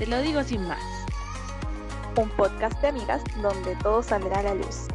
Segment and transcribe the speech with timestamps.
[0.00, 0.82] Te lo digo sin más.
[2.16, 4.88] Un podcast de amigas donde todo saldrá a la luz.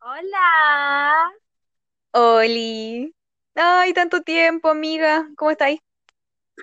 [0.00, 1.32] Hola.
[2.12, 3.12] Oli.
[3.56, 5.26] Ay, tanto tiempo, amiga.
[5.36, 5.80] ¿Cómo estáis?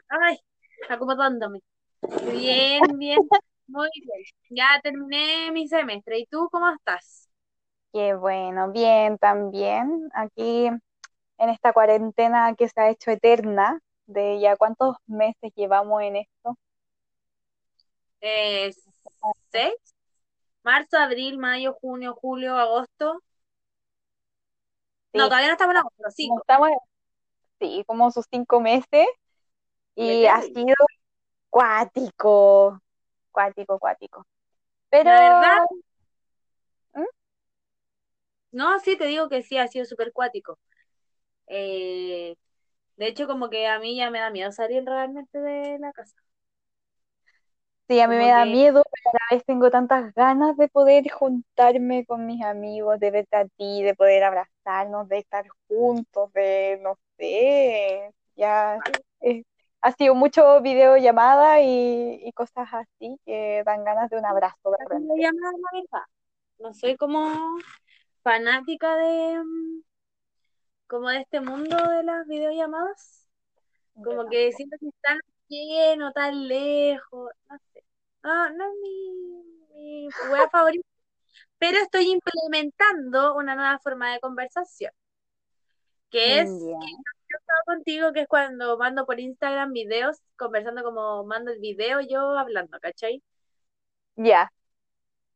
[0.07, 0.37] Ay,
[0.87, 1.59] acomodándome.
[2.31, 3.17] Bien, bien,
[3.67, 4.23] muy bien.
[4.49, 6.19] Ya terminé mi semestre.
[6.19, 7.26] ¿Y tú cómo estás?
[7.93, 10.09] Qué bueno, bien también.
[10.13, 16.17] Aquí en esta cuarentena que se ha hecho eterna, de ya cuántos meses llevamos en
[16.17, 16.57] esto.
[18.21, 18.73] Eh,
[19.51, 19.73] ¿seis?
[20.63, 23.21] Marzo, abril, mayo, junio, julio, agosto.
[25.13, 26.39] No, todavía no estamos en agosto, cinco.
[26.41, 26.69] estamos,
[27.59, 29.07] sí, como sus cinco meses
[29.95, 30.75] y ha sido
[31.49, 32.79] cuático,
[33.31, 34.25] cuático, cuático.
[34.89, 35.57] Pero, La verdad.
[38.51, 40.59] No, sí, te digo que sí, ha sido súper cuático.
[41.47, 42.35] Eh,
[42.97, 46.15] de hecho, como que a mí ya me da miedo salir realmente de la casa.
[47.87, 50.67] Sí, a mí me da que miedo, pero a la vez tengo tantas ganas de
[50.67, 56.33] poder juntarme con mis amigos, de verte a ti, de poder abrazarnos, de estar juntos,
[56.33, 58.77] de, no sé, ya
[59.21, 59.43] eh,
[59.81, 64.97] ha sido mucho videollamada y, y cosas así que dan ganas de un abrazo de.
[66.59, 67.57] No soy como
[68.27, 69.81] fanática de mm,
[70.87, 73.27] como de este mundo de las videollamadas.
[74.03, 77.83] Como que siento que están lleno, tan lejos, no sé.
[78.23, 80.87] No, no es mi, mi wea favorita,
[81.59, 84.91] pero estoy implementando una nueva forma de conversación,
[86.09, 86.97] que es Ya,
[87.29, 91.99] yo estaba contigo, que es cuando mando por Instagram videos, conversando como mando el video
[92.01, 93.23] yo hablando, ¿cachai?
[94.17, 94.49] ya,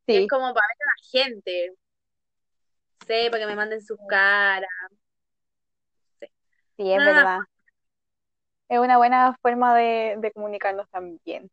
[0.06, 1.76] Que es como para ver a la gente,
[3.02, 4.70] sé, para que me manden sus caras,
[6.76, 7.40] sí, es verdad.
[8.68, 11.50] Es una buena forma de, de comunicarnos también.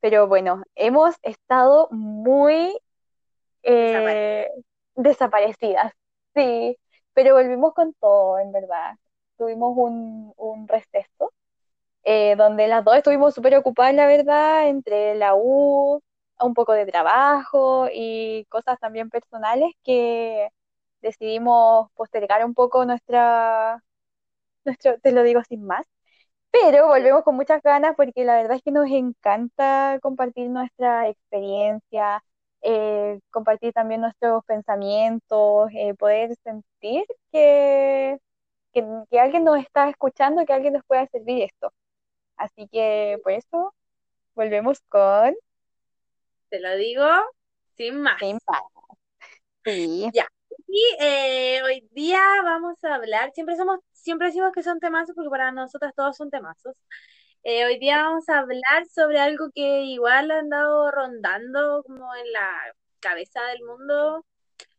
[0.00, 2.78] Pero bueno, hemos estado muy
[3.64, 4.48] eh,
[4.96, 5.92] desaparecidas,
[6.34, 6.78] sí,
[7.14, 8.96] pero volvimos con todo, en verdad.
[9.38, 11.32] Tuvimos un, un receso
[12.04, 16.02] eh, donde las dos estuvimos súper ocupadas, la verdad, entre la U,
[16.40, 20.48] un poco de trabajo y cosas también personales que
[21.04, 23.82] decidimos postergar un poco nuestra,
[24.64, 25.86] nuestro, te lo digo sin más.
[26.52, 32.24] Pero volvemos con muchas ganas porque la verdad es que nos encanta compartir nuestra experiencia,
[32.62, 38.18] eh, compartir también nuestros pensamientos, eh, poder sentir que,
[38.72, 41.72] que, que alguien nos está escuchando, que alguien nos pueda servir esto.
[42.36, 43.74] Así que por eso
[44.34, 45.34] volvemos con
[46.50, 47.06] Te lo digo
[47.76, 48.18] sin más.
[48.20, 48.62] Sin Paz.
[49.64, 50.28] Sí, Ya.
[50.76, 55.30] Y eh, hoy día vamos a hablar, siempre somos, siempre decimos que son temazos porque
[55.30, 56.76] para nosotras todos son temazos.
[57.44, 62.32] Eh, hoy día vamos a hablar sobre algo que igual ha andado rondando como en
[62.32, 62.50] la
[63.00, 64.26] cabeza del mundo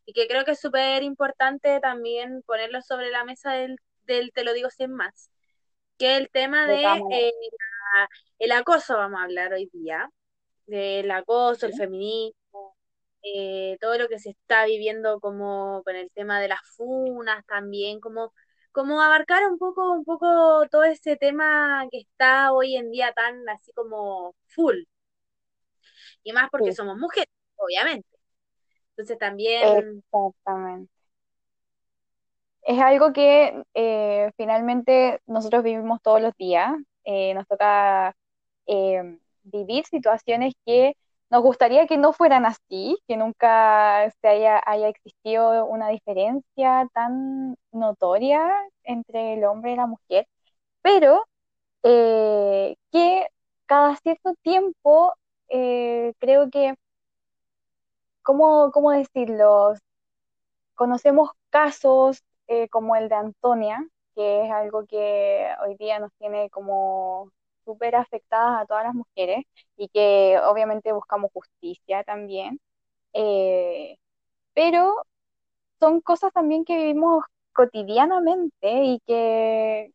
[0.06, 4.44] y que creo que es súper importante también ponerlo sobre la mesa del, del Te
[4.45, 5.29] lo digo sin más,
[5.97, 7.31] que el tema de eh,
[7.95, 10.09] la- el acoso vamos a hablar hoy día,
[10.67, 12.35] del acoso, el Sí, feminismo
[13.25, 18.00] eh, todo lo que se está viviendo como con el tema de las funas también,
[18.00, 18.34] como,
[18.72, 23.47] como abarcar un poco, un poco todo ese tema que está hoy en día tan
[23.50, 24.84] así como full,
[26.24, 28.08] y más porque sí, somos mujeres, obviamente.
[28.91, 30.92] Entonces también, exactamente.
[32.62, 36.74] Es algo que eh, finalmente nosotros vivimos todos los días.
[37.03, 38.16] Eh, nos toca
[38.66, 40.97] eh, vivir situaciones que
[41.30, 47.58] nos gustaría que no fueran así, que nunca se haya, haya existido una diferencia tan
[47.72, 48.47] notoria
[48.84, 50.28] entre el hombre y la mujer,
[50.81, 51.25] pero
[51.84, 53.28] eh, que
[53.68, 55.13] cada cierto tiempo
[55.50, 56.75] eh, creo que,
[58.24, 59.74] ¿cómo, cómo decirlo?
[60.75, 66.50] Conocemos casos eh, como el de Antonia, que es algo que hoy día nos tiene
[66.50, 67.31] como
[67.65, 69.45] súper afectadas a todas las mujeres
[69.77, 72.59] y que obviamente buscamos justicia también.
[73.13, 73.97] Eh,
[74.53, 74.95] pero
[75.79, 77.23] son cosas también que vivimos
[77.53, 79.91] cotidianamente y que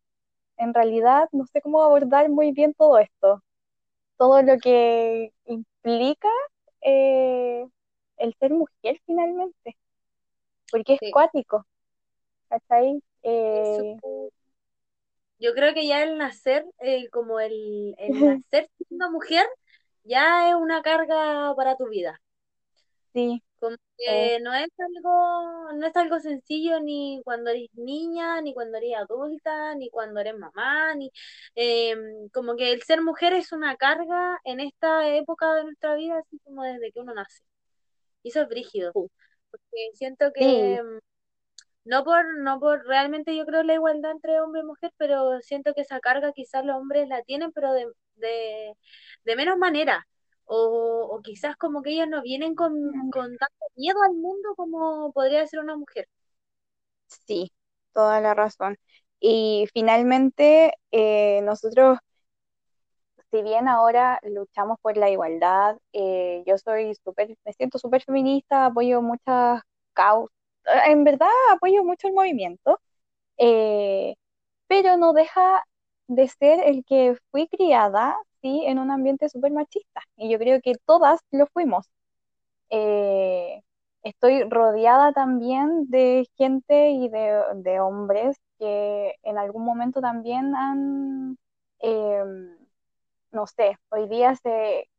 [0.59, 3.43] en realidad no sé cómo abordar muy bien todo esto,
[4.19, 6.29] todo lo que implica
[6.83, 7.67] eh,
[8.19, 9.77] el ser mujer finalmente,
[10.71, 11.67] porque es sí, cuático.
[12.49, 13.03] ¿cachai?
[13.23, 13.97] Eh,
[15.41, 16.65] yo creo que ya el nacer,
[17.13, 19.47] como el, el nacer siendo mujer,
[20.05, 22.21] ya es una carga para tu vida.
[23.13, 23.77] sí, Como
[24.07, 28.79] Eh, que no es algo, no es algo sencillo ni cuando eres niña, ni cuando
[28.79, 31.11] eres adulta, ni cuando eres mamá, ni
[31.55, 31.95] eh,
[32.33, 36.39] como que el ser mujer es una carga en esta época de nuestra vida, así
[36.45, 37.43] como desde que uno nace.
[38.23, 38.93] Y eso es brígido,
[39.51, 40.99] porque siento que mm,
[41.91, 45.75] no por, no por realmente yo creo la igualdad entre hombre y mujer, pero siento
[45.75, 48.75] que esa carga quizás los hombres la tienen, pero de, de,
[49.25, 50.07] de menos manera.
[50.47, 52.73] O, o quizás como que ellos no vienen con,
[53.13, 56.09] con tanto miedo al mundo como podría ser una mujer.
[57.27, 57.53] sí,
[57.93, 58.77] toda la razón.
[59.21, 61.99] Y finalmente, eh, nosotros,
[63.31, 68.67] si bien ahora luchamos por la igualdad, eh, yo soy súper, me siento súper feminista,
[68.67, 70.35] apoyo muchas causas,
[70.87, 72.81] en verdad apoyo mucho el movimiento,
[73.39, 74.15] eh,
[74.69, 75.65] pero no deja
[76.09, 80.03] de ser el que fui criada, sí, en un ambiente súper machista.
[80.17, 81.89] Y yo creo que todas lo fuimos.
[82.71, 83.63] Eh,
[84.03, 91.39] estoy rodeada también de gente y de, hombres que en algún momento también han,
[91.81, 92.23] eh,
[93.33, 94.90] no sé, hoy día se,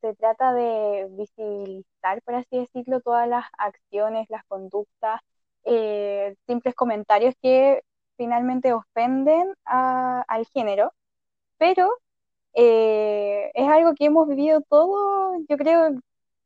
[0.00, 5.20] se trata de visibilizar, por así decirlo, todas las acciones, las conductas,
[5.64, 7.82] eh, simples comentarios que
[8.16, 10.92] finalmente ofenden a- al género,
[11.58, 11.90] pero
[12.54, 15.90] eh, es algo que hemos vivido todo, yo creo,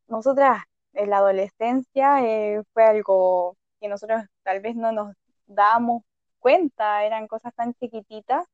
[0.09, 0.63] nosotras
[0.95, 5.15] en la adolescencia eh, fue algo que nosotros tal vez no nos
[5.47, 6.03] dábamos
[6.39, 8.47] cuenta, eran cosas tan chiquititas,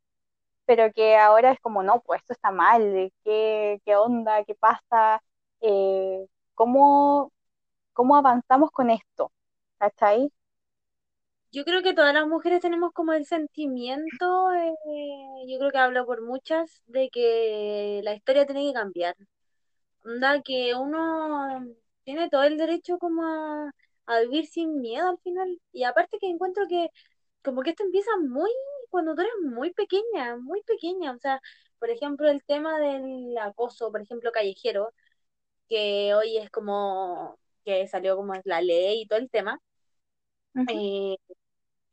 [0.70, 4.44] pero que ahora es como, no, pues esto está mal, ¿qué, qué onda?
[4.44, 5.20] ¿Qué pasa?
[5.60, 6.24] Eh,
[6.54, 7.32] ¿cómo,
[7.92, 9.32] cómo avanzamos con esto?
[9.78, 10.30] ¿Cachai?
[11.50, 14.72] Yo creo que todas las mujeres tenemos como el sentimiento, eh,
[15.48, 19.16] yo creo que hablo por muchas, de que la historia tiene que cambiar.
[20.04, 21.66] Onda que uno
[22.04, 23.72] tiene todo el derecho como a,
[24.06, 25.60] a vivir sin miedo al final.
[25.72, 26.90] Y aparte que encuentro que
[27.42, 28.50] como que esto empieza muy,
[28.90, 31.12] cuando tú eres muy pequeña, muy pequeña.
[31.12, 31.40] O sea,
[31.78, 34.92] por ejemplo, el tema del acoso, por ejemplo, callejero,
[35.68, 39.60] que hoy es como que salió como la ley y todo el tema.
[40.66, 41.16] Eh,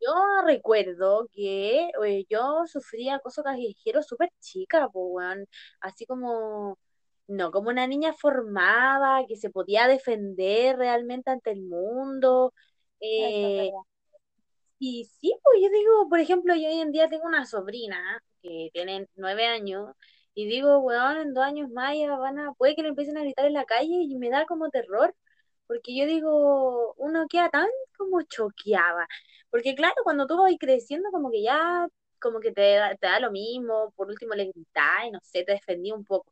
[0.01, 0.13] yo
[0.45, 5.47] recuerdo que eh, yo sufría acoso callejero súper chica, po, weón.
[5.81, 6.79] Así como,
[7.27, 12.53] no, como una niña formada, que se podía defender realmente ante el mundo.
[13.01, 13.71] Eh.
[14.79, 18.69] Y sí, pues yo digo, por ejemplo, yo hoy en día tengo una sobrina que
[18.74, 19.95] tiene nueve años,
[20.33, 23.21] y digo, weón, en dos años más ya van a, puede que le empiecen a
[23.24, 25.15] gritar en la calle y me da como terror,
[25.68, 29.07] porque yo digo, uno queda tan como choqueada,
[29.50, 31.88] porque claro, cuando tú vas creciendo, como que ya,
[32.19, 35.53] como que te, te da lo mismo, por último le gritás y no sé, te
[35.53, 36.31] defendí un poco,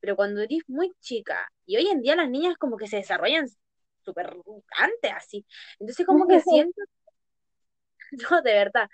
[0.00, 3.48] pero cuando eres muy chica, y hoy en día las niñas como que se desarrollan
[4.04, 4.36] súper
[4.76, 5.46] antes así,
[5.78, 6.82] entonces como que siento
[8.30, 8.88] No, de verdad.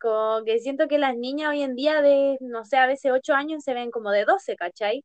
[0.00, 3.34] Como que siento que las niñas hoy en día de, no sé, a veces 8
[3.34, 5.04] años se ven como de 12, ¿cachai?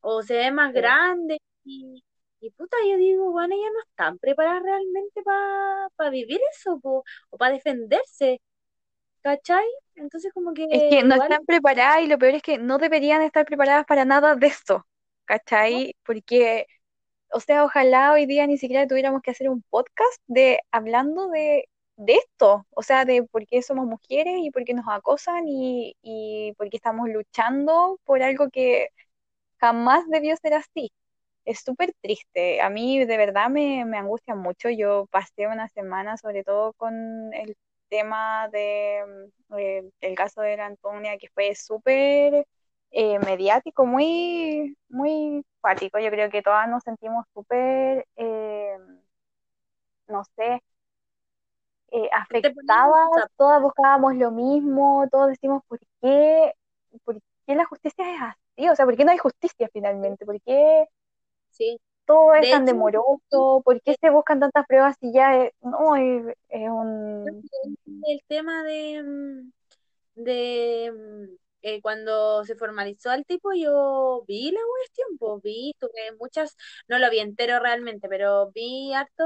[0.00, 0.74] O se ven más Sí.
[0.74, 2.04] grandes y,
[2.40, 7.38] y puta, yo digo, bueno, ellas no están preparadas realmente para vivir eso, po, o
[7.38, 8.40] para defenderse,
[9.22, 9.66] ¿cachai?
[9.96, 12.78] Entonces como que Es que no igual, están preparadas y lo peor es que no
[12.78, 14.86] deberían estar preparadas para nada de esto,
[15.68, 15.82] ¿no?
[15.84, 15.94] ¿cachai?
[16.04, 16.66] Porque
[17.30, 21.68] O sea, ojalá hoy día ni siquiera tuviéramos que hacer un podcast de hablando de,
[22.04, 25.96] de esto, o sea, de por qué somos mujeres y por qué nos acosan y,
[26.02, 28.88] y por qué estamos luchando por algo que
[29.60, 30.90] jamás debió ser así.
[31.44, 32.60] Es súper triste.
[32.62, 34.70] A mí de verdad me, me angustia mucho.
[34.70, 36.94] Yo pasé una semana sobre todo con
[37.34, 37.56] el
[37.88, 42.46] tema de, mm, eh, el caso de la Antonia, que fue súper
[42.92, 45.98] eh, mediático, muy, muy cuático.
[45.98, 48.76] Yo creo que todas nos sentimos súper, eh,
[50.08, 50.62] no sé,
[51.92, 56.54] eh, afectadas, todas buscábamos lo mismo, todos decimos, ¿por qué?
[57.04, 58.68] ¿Por qué la justicia es así?
[58.70, 60.24] O sea, ¿por qué no hay justicia finalmente?
[60.24, 60.86] ¿Por qué
[61.50, 61.78] sí.
[62.06, 63.62] todo es De tan hecho, demoroso?
[63.62, 67.42] ¿Por qué se buscan tantas pruebas si ya es, no, es, es un...
[68.06, 69.52] el tema de, mm,
[70.14, 76.16] de mm, eh, cuando se formalizó el tipo, yo vi la cuestión, pues vi, tuve
[76.18, 76.56] muchas,
[76.88, 79.24] no lo vi entero realmente, pero vi harto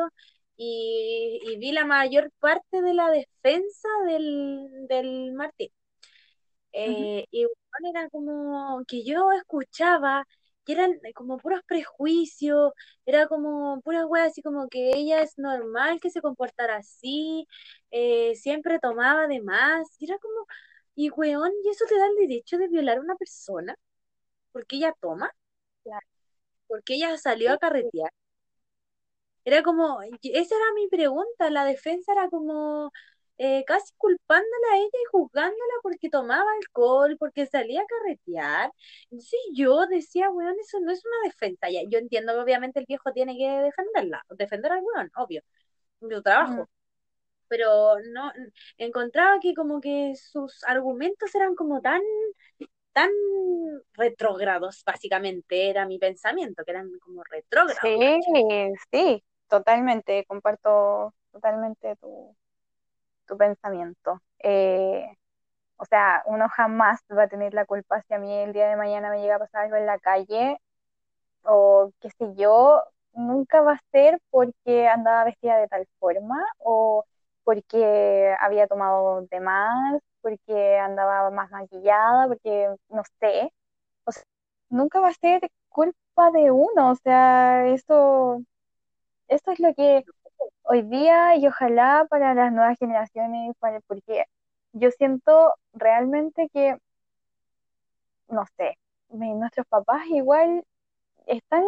[0.56, 5.70] y, y vi la mayor parte de la defensa del, del Martín.
[6.72, 10.26] Eh, y bueno, era como que yo escuchaba
[10.64, 12.72] que eran como puros prejuicios,
[13.06, 17.46] era como puras weas así como que ella es normal que se comportara así,
[17.90, 20.46] eh, siempre tomaba de más, y era como,
[20.96, 23.76] y weón, ¿y eso te da el derecho de violar a una persona?
[24.52, 25.30] Porque ella toma,
[25.84, 26.06] claro,
[26.68, 28.10] porque ella salió a carretear.
[29.46, 32.90] Era como, esa era mi pregunta, la defensa era como
[33.38, 38.72] eh, casi culpándola a ella y juzgándola porque tomaba alcohol, porque salía a carretear.
[39.04, 41.70] Entonces yo decía, weón, eso no es una defensa.
[41.70, 45.42] Ya, yo entiendo que obviamente el viejo tiene que defenderla, defender al weón, obvio,
[46.00, 46.62] su trabajo.
[46.64, 46.68] Mm.
[47.48, 48.32] Pero no,
[48.78, 52.02] encontraba que como que sus argumentos eran como tan
[52.92, 53.10] tan
[53.92, 57.78] retrógrados, básicamente, era mi pensamiento, que eran como retrógrados.
[57.82, 58.20] Sí,
[58.90, 62.36] sí, totalmente, comparto totalmente tu,
[63.26, 64.22] tu pensamiento.
[64.40, 65.06] Eh,
[65.78, 68.76] o sea, uno jamás va a tener la culpa si a mí el día de
[68.76, 70.58] mañana me llega a pasar algo en la calle
[71.44, 72.82] o qué sé yo,
[73.14, 77.04] nunca va a ser porque andaba vestida de tal forma o
[77.44, 83.52] porque había tomado de más, porque andaba más maquillada, porque no sé.
[84.06, 84.12] O
[84.70, 88.42] nunca va a ser culpa de uno, o sea, eso,
[89.28, 90.04] eso es lo que
[90.64, 93.54] hoy día y ojalá para las nuevas generaciones,
[93.88, 94.24] porque
[94.72, 96.76] yo siento realmente que,
[98.28, 98.78] no sé,
[99.08, 100.64] nuestros papás igual
[101.26, 101.64] están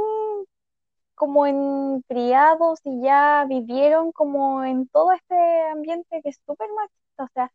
[1.15, 5.35] como en criados y ya vivieron como en todo este
[5.71, 7.53] ambiente que es súper machista, o sea,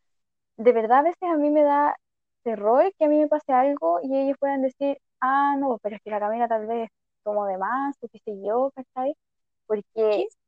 [0.58, 1.96] de verdad a veces a mí me da
[2.44, 6.02] terror que a mí me pase algo y ellos puedan decir, ah, no, pero es
[6.02, 6.90] que la Camila tal vez
[7.24, 9.14] tomó de más, o qué sé yo, ¿cachai?
[9.68, 10.38] ¿Qué Porque es?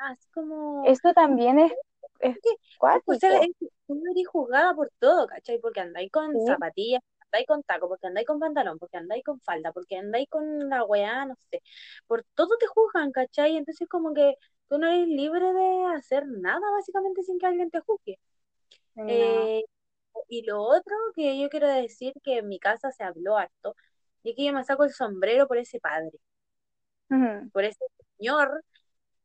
[0.00, 1.72] Así como esto también es,
[2.20, 3.50] es que, o sea, cuático, es
[3.88, 5.58] eres juzgada por todo, ¿cachai?
[5.58, 6.46] Porque andáis con ¿sí?
[6.46, 10.68] zapatillas, andáis con taco, porque andáis con pantalón, porque andáis con falda, porque andáis con
[10.68, 11.62] la weá, no sé.
[12.06, 13.56] Por todo te juzgan, ¿cachai?
[13.56, 14.34] Entonces como que
[14.68, 18.18] tú no eres libre de hacer nada, básicamente, sin que alguien te juzgue.
[18.94, 19.04] No.
[19.08, 19.64] Eh,
[20.28, 23.76] y lo otro que yo quiero decir que en mi casa se habló harto,
[24.22, 26.18] y es que yo me saco el sombrero por ese padre,
[27.52, 27.84] Por ese
[28.18, 28.64] señor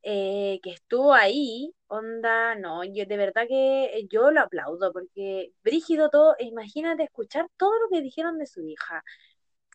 [0.04, 6.10] eh, que estuvo ahí, onda, no, yo de verdad que yo lo aplaudo, porque brígido
[6.10, 9.04] todo, e imagínate escuchar todo lo que dijeron de su hija,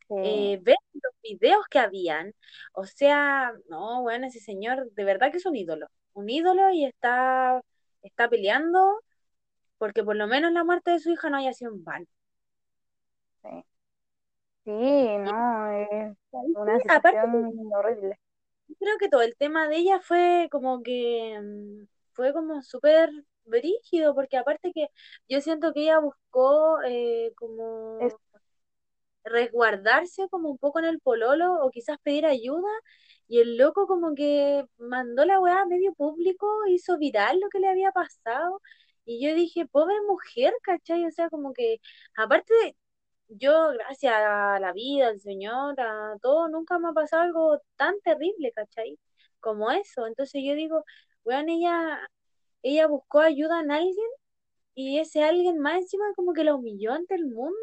[0.09, 2.35] sí, eh, ver los videos que habían,
[2.73, 6.85] o sea, no, bueno, ese señor de verdad que es un ídolo, un ídolo y
[6.85, 7.63] está,
[8.03, 9.01] está peleando
[9.79, 12.07] porque por lo menos la muerte de su hija no haya sido en vano.
[13.43, 13.65] sí,
[14.65, 18.19] sí, no, es una situación horrible.
[18.79, 23.11] creo que todo el tema de ella fue como que mm, fue como súper
[23.45, 24.89] brígido, porque aparte que
[25.29, 27.99] yo siento que ella buscó eh, como
[29.25, 32.69] resguardarse como un poco en el pololo o quizás pedir ayuda
[33.29, 37.61] y el loco como que mandó la weá a medio público, hizo viral lo que
[37.61, 38.61] le había pasado
[39.05, 41.05] y yo dije, pobre mujer, ¿cachai?
[41.07, 41.79] O sea, como que
[42.17, 42.77] aparte de,
[43.29, 47.95] yo, gracias a la vida, al Señor, a todo, nunca me ha pasado algo tan
[48.03, 48.99] terrible, ¿cachai?
[49.41, 50.07] Como eso.
[50.07, 50.85] Entonces yo digo,
[51.25, 52.01] weón, ella,
[52.63, 54.07] ella buscó ayuda en alguien
[54.75, 57.55] y ese alguien más encima como que la humilló ante el mundo.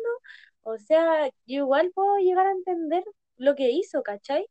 [0.63, 3.03] O sea, yo igual puedo llegar a entender
[3.37, 4.45] lo que hizo, ¿cachai?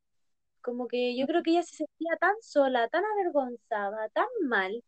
[0.62, 4.84] Como que yo creo que ella se sentía tan sola, tan avergonzada, tan mal,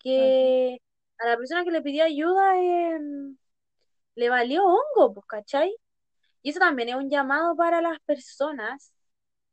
[0.00, 0.80] que
[1.18, 2.98] a la persona que le pidió ayuda eh,
[4.18, 5.76] le valió hongo, pues, ¿cachai?
[6.42, 8.92] Y eso también es un llamado para las personas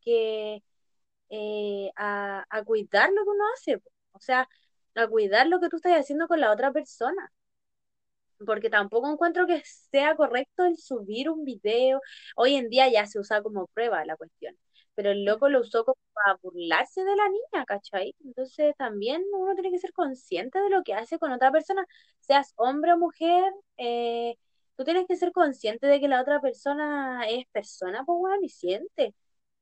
[0.01, 0.63] que
[1.29, 3.91] eh, a, cuidar lo que uno hace, po.
[4.13, 4.49] o sea,
[4.95, 7.31] a cuidar lo que tú estás haciendo con la otra persona,
[8.45, 12.01] porque tampoco encuentro que sea correcto el subir un video.
[12.35, 14.57] Hoy en día ya se usa como prueba la cuestión,
[14.95, 18.15] pero el loco lo usó como para burlarse de la niña, ¿cachai?
[18.23, 21.85] Entonces también uno tiene que ser consciente de lo que hace con otra persona,
[22.19, 23.43] seas hombre o mujer,
[23.77, 24.35] eh,
[24.77, 28.49] tú tienes que ser consciente de que la otra persona es persona, pues bueno, y
[28.49, 29.13] siente.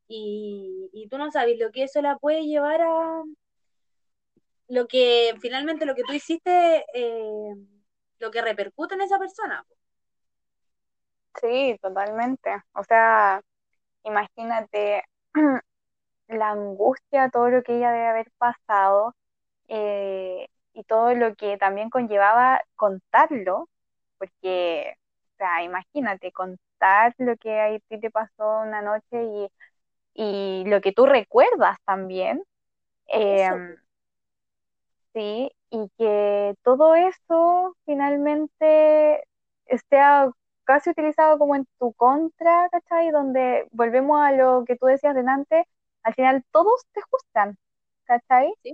[0.08, 3.24] Y, y tú no sabes lo que eso la puede llevar a
[4.68, 7.56] lo que finalmente lo que tú hiciste, eh,
[8.20, 9.66] lo que repercute en esa persona.
[11.42, 12.52] Sí, totalmente.
[12.74, 13.42] O sea,
[14.04, 15.04] imagínate
[16.28, 19.16] la angustia, todo lo que ella debe haber pasado
[19.68, 23.70] eh, y todo lo que también conllevaba contarlo,
[24.18, 24.96] porque,
[25.56, 29.50] sea, imagínate contar lo que a ti te pasó una noche y,
[30.16, 32.44] y lo que tú recuerdas también,
[33.08, 33.62] eh, pues,
[35.14, 39.24] sí, y que todo eso finalmente
[39.90, 40.32] sea
[40.66, 43.12] casi utilizado como en tu contra, ¿cachai?
[43.12, 45.66] Donde volvemos a lo que tú decías delante,
[46.04, 47.58] al final todos te juzgan,
[48.06, 48.54] ¿cachai?
[48.64, 48.74] sí,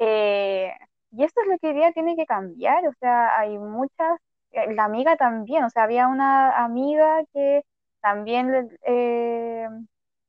[0.00, 0.72] Eh,
[1.12, 4.18] y esto es lo que hoy día tiene que cambiar, o sea, hay muchas,
[4.52, 7.62] la amiga también, o sea, había una amiga que
[8.00, 9.68] también eh,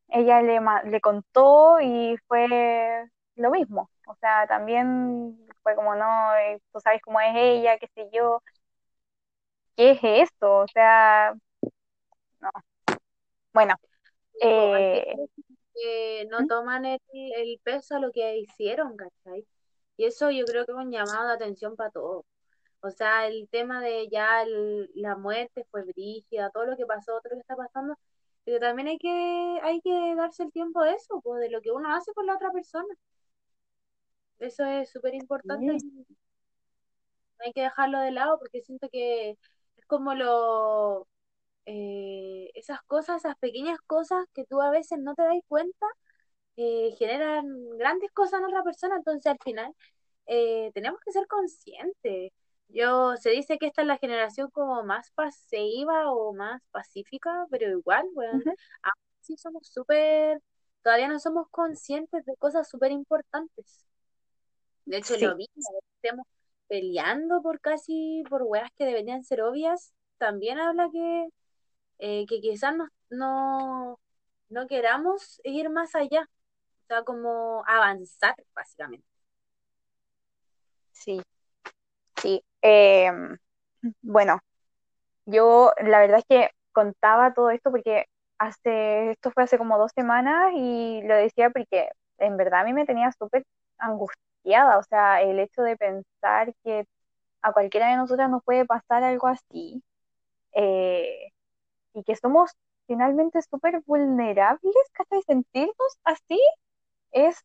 [0.10, 2.48] ella le, le contó y fue
[3.36, 3.90] lo mismo.
[4.08, 8.42] O sea, también fue como, no, eh, tú sabes cómo es ella, qué sé yo.
[9.76, 10.60] ¿Qué es esto?
[10.60, 11.34] O sea,
[12.42, 12.50] no.
[13.54, 13.76] Bueno.
[14.42, 15.16] Eh,
[15.74, 16.48] que no ¿Mm?
[16.48, 19.46] toman el, peso a lo que hicieron, ¿cachai?
[19.98, 22.26] Y eso yo creo que es un llamado de atención para todos.
[22.82, 24.46] O sea, el tema de ya
[24.96, 27.98] la muerte fue brígida, todo lo que pasó, todo lo que está pasando,
[28.46, 31.72] pero también hay que, hay que darse el tiempo de eso, pues, de lo que
[31.72, 32.88] uno hace por la otra persona.
[34.40, 35.78] Eso es súper importante.
[37.40, 41.08] Hay que dejarlo de lado porque siento que es como lo,
[41.66, 45.88] eh, esas cosas, esas pequeñas cosas que tú a veces no te das cuenta,
[46.58, 47.46] eh, generan
[47.78, 49.74] grandes cosas en otra persona, entonces al final
[50.28, 52.34] eh, tenemos que ser conscientes.
[52.70, 57.68] Yo, se dice que esta es la generación como más pasiva o más pacífica, pero
[57.70, 58.44] igual, bueno,
[59.22, 60.42] sí somos súper,
[60.84, 63.86] todavía no somos conscientes de cosas súper importantes.
[64.86, 66.26] De hecho, lo mismo, estemos
[66.68, 71.30] peleando por casi, por weas que deberían ser obvias, también habla que,
[72.00, 74.00] eh, que quizás no, no,
[74.50, 76.30] no queramos ir más allá,
[76.84, 79.08] o sea, como avanzar, básicamente.
[80.92, 81.20] Sí,
[82.22, 82.44] sí.
[82.62, 83.38] Em,
[84.02, 84.40] bueno,
[85.26, 88.06] yo la verdad es que contaba todo esto porque
[88.40, 92.74] hace, esto fue hace como dos semanas y lo decía porque en verdad a mí
[92.74, 93.46] me tenía súper
[93.80, 96.86] angustiada, o sea, el hecho de pensar que
[97.44, 99.84] a cualquiera de nosotras nos puede pasar algo así
[100.54, 101.32] eh,
[101.94, 102.52] y que somos
[102.88, 105.22] finalmente súper vulnerables, ¿cachai?
[105.24, 106.40] Sentirnos así
[107.12, 107.38] es,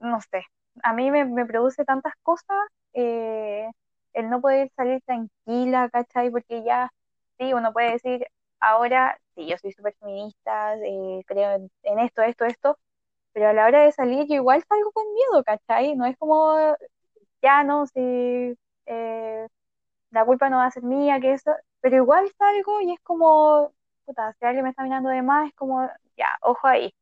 [0.00, 0.44] no sé,
[0.82, 2.58] a mí me, me produce tantas cosas.
[2.94, 3.68] Eh,
[4.14, 6.30] el no poder salir tranquila, ¿cachai?
[6.30, 6.90] Porque ya,
[7.38, 8.26] sí, uno puede decir,
[8.60, 12.78] ahora, sí, yo soy súper feminista, eh, creo en, esto, esto, esto,
[13.32, 15.96] pero a la hora de salir yo igual salgo con miedo, ¿cachai?
[15.96, 16.56] No es como,
[17.42, 19.46] ya no, si eh,
[20.10, 23.72] la culpa no va a ser mía, que eso, pero igual salgo y es como,
[24.04, 26.94] puta, si alguien me está mirando de más, es como, ya, ojo ahí.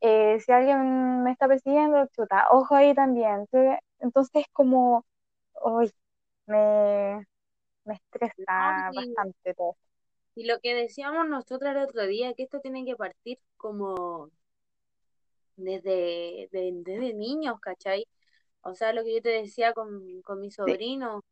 [0.00, 3.46] Eh, si alguien me está persiguiendo, chuta, ojo ahí también.
[4.00, 5.04] Entonces, como,
[5.54, 5.90] hoy
[6.46, 7.26] me,
[7.84, 9.76] me estresa bastante todo.
[10.34, 14.30] Y lo que decíamos nosotros el otro día, que esto tiene que partir como
[15.56, 18.06] desde, desde niños, ¿cachai?
[18.62, 21.22] O sea, lo que yo te decía con, con mi sobrino,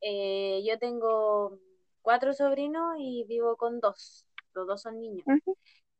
[0.00, 1.58] eh, yo tengo
[2.02, 5.26] cuatro sobrinos y vivo con dos, los dos son niños.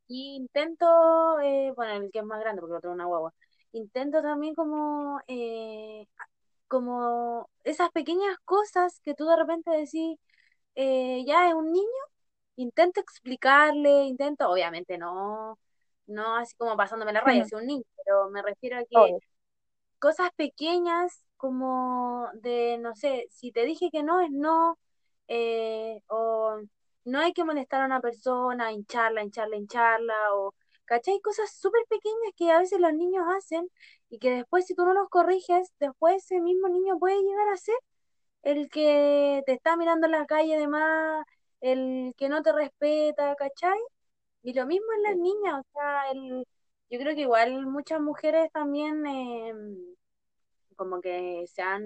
[0.09, 3.35] Y intento, eh, bueno, el que es más grande, porque lo tengo una guagua,
[3.73, 6.07] intento también como eh,
[6.69, 10.19] como esas pequeñas cosas que tú de repente decís,
[10.77, 11.87] eh, ya es un niño,
[12.57, 15.59] intento explicarle, intento, obviamente no,
[16.07, 19.15] no así como pasándome la raya, es un niño, pero me refiero a que
[19.99, 24.79] cosas pequeñas como de, no sé, si te dije que no, es no,
[25.29, 26.59] eh, o
[27.05, 30.55] no hay que molestar a una persona, hincharla, hincharla, hincharla, o
[30.87, 31.21] ¿Cachai?
[31.21, 33.69] Cosas súper pequeñas que a veces los niños hacen
[34.11, 37.57] y que después si tú no los corriges, después ese mismo niño puede llegar a
[37.57, 37.77] ser
[38.43, 41.27] el que te está mirando en la calle además,
[41.61, 43.79] el que no te respeta, ¿cachai?
[44.43, 46.47] Y lo mismo en las niñas, o sea, el,
[46.91, 49.77] yo creo que igual muchas mujeres también em,
[50.77, 51.85] como que se han,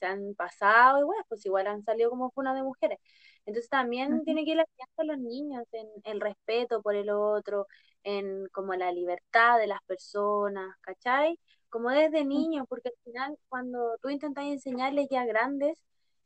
[0.00, 2.98] se han pasado y bueno, pues igual han salido como una de mujeres.
[3.46, 4.64] Entonces también tiene que ir la
[4.96, 7.66] a los niños en el respeto por el otro,
[8.02, 11.38] en como la libertad de las personas, ¿cachai?
[11.68, 15.78] Como desde niños, porque al final cuando tú intentas enseñarles ya grandes,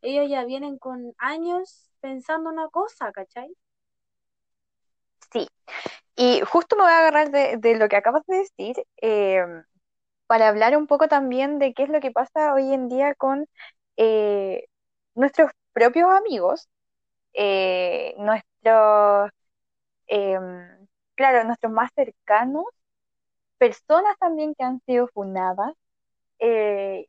[0.03, 3.55] ellos ya vienen con años pensando una cosa, ¿cachai?
[5.33, 5.49] Sí,
[6.17, 9.65] y justo me voy a agarrar de, lo que acabas de decir em,
[10.27, 13.47] para hablar un poco también de qué es lo que pasa hoy en día con
[13.97, 14.67] eh,
[15.15, 16.69] nuestros propios amigos,
[17.35, 19.31] eh, nuestros
[20.09, 22.65] em, claro, nuestros más cercanos,
[23.59, 25.73] personas también que han sido fundadas,
[26.41, 27.07] eh,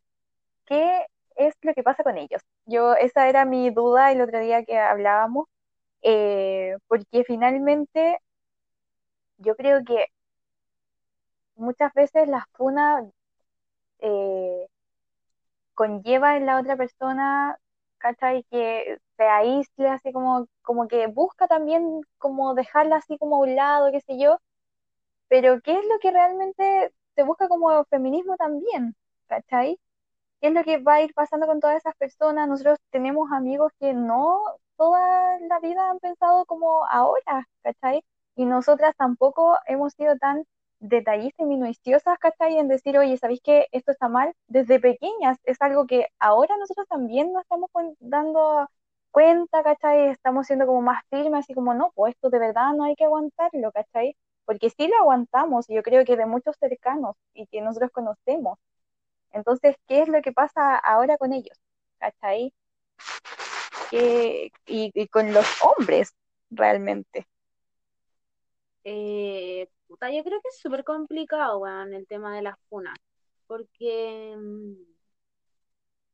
[0.65, 1.05] ¿qué
[1.37, 2.41] es lo que pasa con ellos?
[2.65, 5.47] Yo, esa era mi duda el otro día que hablábamos,
[6.03, 8.19] eh, porque finalmente
[9.37, 10.07] yo creo que
[11.55, 13.03] muchas veces la funa
[13.99, 14.67] eh,
[15.73, 17.57] conlleva en la otra persona
[18.05, 18.43] ¿cachai?
[18.51, 23.55] Que se aísle así como, como que busca también como dejarla así como a un
[23.55, 24.39] lado, qué sé yo,
[25.29, 28.95] pero ¿qué es lo que realmente se busca como feminismo también?
[29.27, 29.79] ¿Cachai?
[30.41, 32.47] ¿Qué es lo que va a ir pasando con todas esas personas?
[32.49, 34.41] Nosotros tenemos amigos que no
[34.77, 38.03] toda la vida han pensado como ahora, ¿cachai?
[38.35, 40.45] Y nosotras tampoco hemos sido tan
[40.79, 42.57] detallistas y minuciosas, ¿cachai?
[42.57, 44.33] En decir, oye, ¿sabéis que esto está mal?
[44.47, 48.69] Desde pequeñas, es algo que ahora nosotros también nos estamos dando
[49.11, 50.09] cuenta, ¿cachai?
[50.09, 53.05] Estamos siendo como más firmes, así como, no, pues esto de verdad no hay que
[53.05, 54.15] aguantarlo, ¿cachai?
[54.45, 58.59] Porque sí lo aguantamos, yo creo que de muchos cercanos y que nosotros conocemos.
[59.31, 61.57] Entonces, ¿qué es lo que pasa ahora con ellos?
[61.99, 62.53] ¿Cachai?
[64.67, 66.13] y, con los hombres,
[66.49, 67.27] realmente.
[68.85, 72.95] Eh, puta, yo creo que es súper complicado, weón, el tema de las funas.
[73.47, 74.73] Porque mm,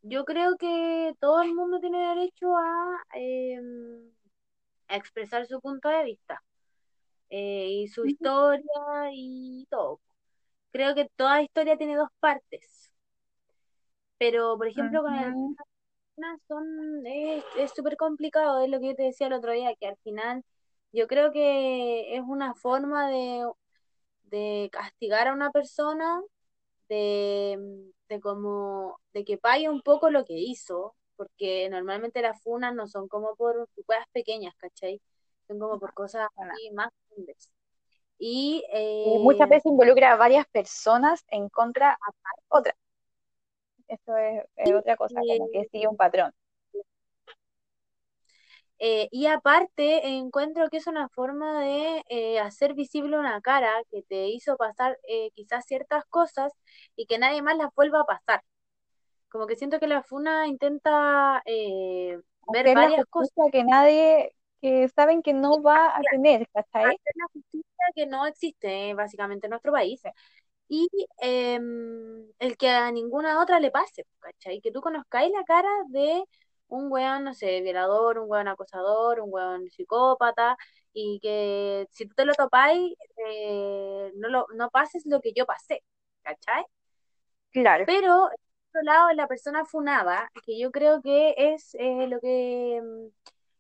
[0.03, 4.11] yo creo que todo el mundo tiene derecho a, em,
[4.89, 6.43] expresar su punto de vista
[7.29, 8.65] eh, y su historia
[9.13, 10.01] y todo.
[10.71, 12.93] Creo que toda historia tiene dos partes.
[14.17, 15.33] Pero, por ejemplo, con el
[16.47, 19.97] son es súper complicado, es lo que yo te decía el otro día, que al
[20.03, 20.43] final
[20.91, 23.49] yo creo que es una forma de,
[24.23, 26.21] de castigar a una persona,
[26.89, 27.57] de,
[28.09, 32.87] de como de que pague un poco lo que hizo, porque normalmente las funas no
[32.87, 35.01] son como por cosas pequeñas, ¿cachai?
[35.47, 36.27] Son como por cosas
[36.73, 37.49] más grandes.
[38.17, 38.63] Y
[39.23, 42.11] muchas eh, veces involucra a varias personas en contra a
[42.49, 42.75] otras.
[43.87, 46.31] Esto es, otra cosa, como que sigue un patrón.
[48.83, 54.01] Eh, y aparte, encuentro que es una forma de eh, hacer visible una cara que
[54.01, 56.51] te hizo pasar eh, quizás ciertas cosas
[56.95, 58.43] y que nadie más las vuelva a pasar.
[59.29, 62.23] Como que siento que la FUNA intenta ver
[62.73, 66.85] varias cosas que nadie, que saben que no va a tener, ¿cachai?
[66.85, 70.01] Hacer la justicia que no existe básicamente en nuestro país
[70.67, 70.89] y
[71.19, 74.59] em, el que a ninguna otra le pase, ¿cachai?
[74.59, 76.23] Que tú conozcáis la cara de
[76.71, 80.57] un weón, no sé, violador, un weón acosador, un weón psicópata,
[80.93, 82.93] y que si tú te lo topáis,
[83.27, 85.83] eh, no, lo, no pases lo que yo pasé,
[86.23, 86.63] ¿cachai?
[87.51, 87.83] Claro.
[87.85, 88.29] Pero,
[88.71, 92.77] por otro lado, la persona funada, que yo creo que es eh, lo que...
[92.77, 93.11] Em,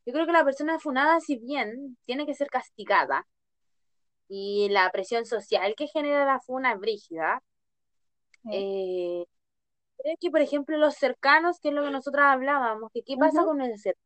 [0.05, 3.27] yo creo que la persona funada, si bien tiene que ser castigada,
[4.29, 7.43] y la presión social que genera la funa es brígida.
[8.51, 9.25] Eh,
[10.03, 13.43] creo que, por ejemplo, los cercanos, que es lo que nosotros hablábamos, que qué pasa
[13.43, 14.05] con el cercano.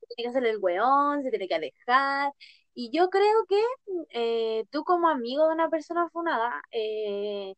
[0.00, 2.32] Se tiene que hacer el weón, se tiene que alejar.
[2.74, 3.62] Y yo creo que
[4.10, 7.54] eh, tú como amigo de una persona funada, eh,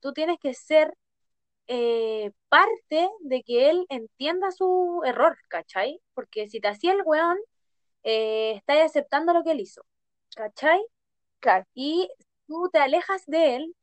[0.00, 0.94] tú tienes que ser
[2.48, 6.00] parte de que él entienda su error, ¿cachai?
[6.14, 7.38] Porque si te hacía el weón,
[8.04, 9.82] eh, estás aceptando lo que él hizo,
[10.36, 10.80] ¿cachai?
[11.74, 12.08] Y
[12.46, 13.76] tú te alejas de él,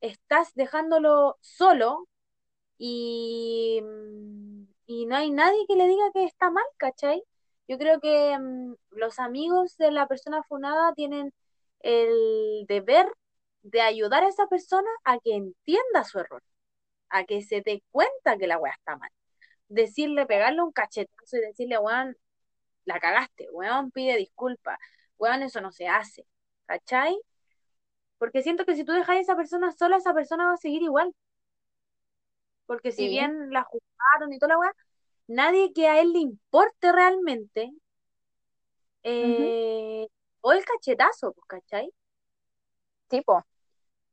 [0.00, 2.08] estás dejándolo solo
[2.84, 7.22] y, mm, y no hay nadie que le diga que está mal, ¿cachai?
[7.68, 11.32] Yo creo que mm, los amigos de la persona funada tienen
[11.80, 13.06] el deber
[13.62, 16.42] de ayudar a esa persona a que entienda su error,
[17.10, 19.10] a que se dé cuenta que la weá está mal.
[19.68, 22.16] Decirle, pegarle un cachetazo y decirle, weón,
[22.84, 24.78] la cagaste, weón, pide disculpas,
[25.18, 26.26] weón, eso no se hace.
[26.66, 27.16] ¿cachai?
[28.18, 30.82] Porque siento que si tú dejas a esa persona sola, esa persona va a seguir
[30.82, 31.14] igual.
[32.66, 34.72] Porque si bien la juzgaron y toda la weá,
[35.26, 37.72] nadie que a él le importe realmente,
[39.02, 40.06] eh,
[40.40, 41.92] o el cachetazo, pues, ¿cachai?
[43.08, 43.44] Tipo,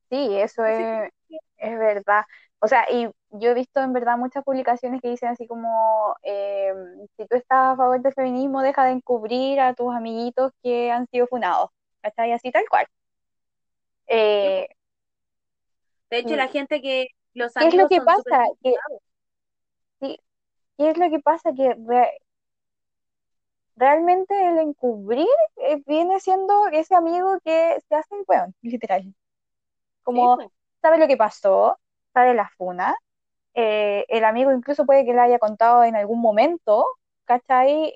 [0.10, 1.12] sí, eso es,
[1.58, 2.24] es verdad.
[2.60, 6.74] O sea, y yo he visto en verdad muchas publicaciones que dicen así como, eh,
[7.16, 11.08] si tú estás a favor del feminismo, deja de encubrir a tus amiguitos que han
[11.08, 11.70] sido funados.
[12.02, 12.32] ¿cachai?
[12.32, 12.86] Así tal cual.
[14.08, 14.68] Eh,
[16.10, 18.44] de hecho, la gente que los ¿Qué es lo que pasa?
[18.62, 18.76] Que,
[20.00, 21.52] ¿Qué es lo que pasa?
[21.54, 21.76] Que
[23.76, 29.14] realmente el encubrir eh, viene siendo ese amigo que se hace el weón, literal.
[30.04, 30.38] Como
[30.82, 31.78] sabe lo que pasó,
[32.14, 32.96] sabe la funa,
[33.54, 36.86] eh, el amigo incluso puede que le haya contado en algún momento,
[37.26, 37.94] ¿cachai?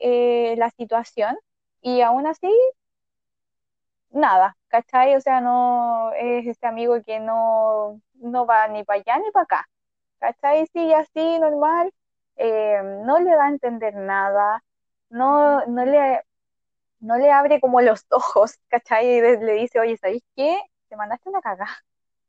[0.58, 1.38] la situación,
[1.82, 2.50] y aún así
[4.13, 5.15] nada, ¿cachai?
[5.15, 9.43] O sea, no es ese amigo que no, no va ni para allá ni para
[9.43, 9.69] acá,
[10.19, 10.67] ¿cachai?
[10.73, 11.93] Sigue así, normal,
[12.38, 14.63] eh, no le da a entender nada,
[15.10, 16.21] no, no, le,
[16.99, 19.08] no le abre como los ojos, ¿cachai?
[19.17, 20.60] Y le dice, oye, ¿sabéis qué?
[20.89, 21.69] Te mandaste una cagada,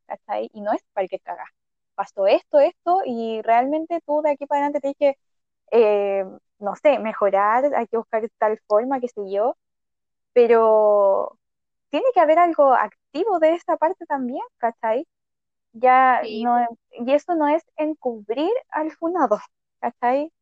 [0.07, 0.51] ¿cachai?
[0.55, 1.49] Y no es cualquier cagada.
[1.95, 5.19] Pasó esto, esto, y realmente tú de aquí para adelante te dije,
[5.73, 6.25] eh,
[6.61, 9.57] no sé, mejorar, hay que buscar tal forma, qué sé yo,
[10.33, 11.39] pero
[11.91, 15.07] tiene que haber algo activo de esa parte también, ¿cachai?
[15.75, 19.41] Ya no, y eso no es encubrir al funado,
[19.81, 20.33] ¿cachai?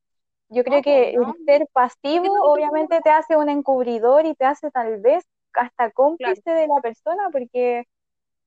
[0.50, 5.00] Yo creo que el ser pasivo obviamente te hace un encubridor y te hace tal
[5.00, 7.84] vez hasta cómplice de la persona porque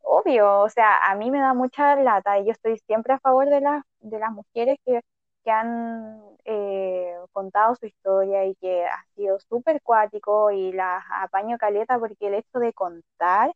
[0.02, 3.50] obvio, o sea, a mí me da mucha lata y yo estoy siempre a favor
[3.50, 5.02] de, las de las mujeres que,
[5.44, 11.58] que han eh, contado su historia y que ha sido súper cuático y las apaño
[11.58, 13.52] caleta porque el hecho de contar,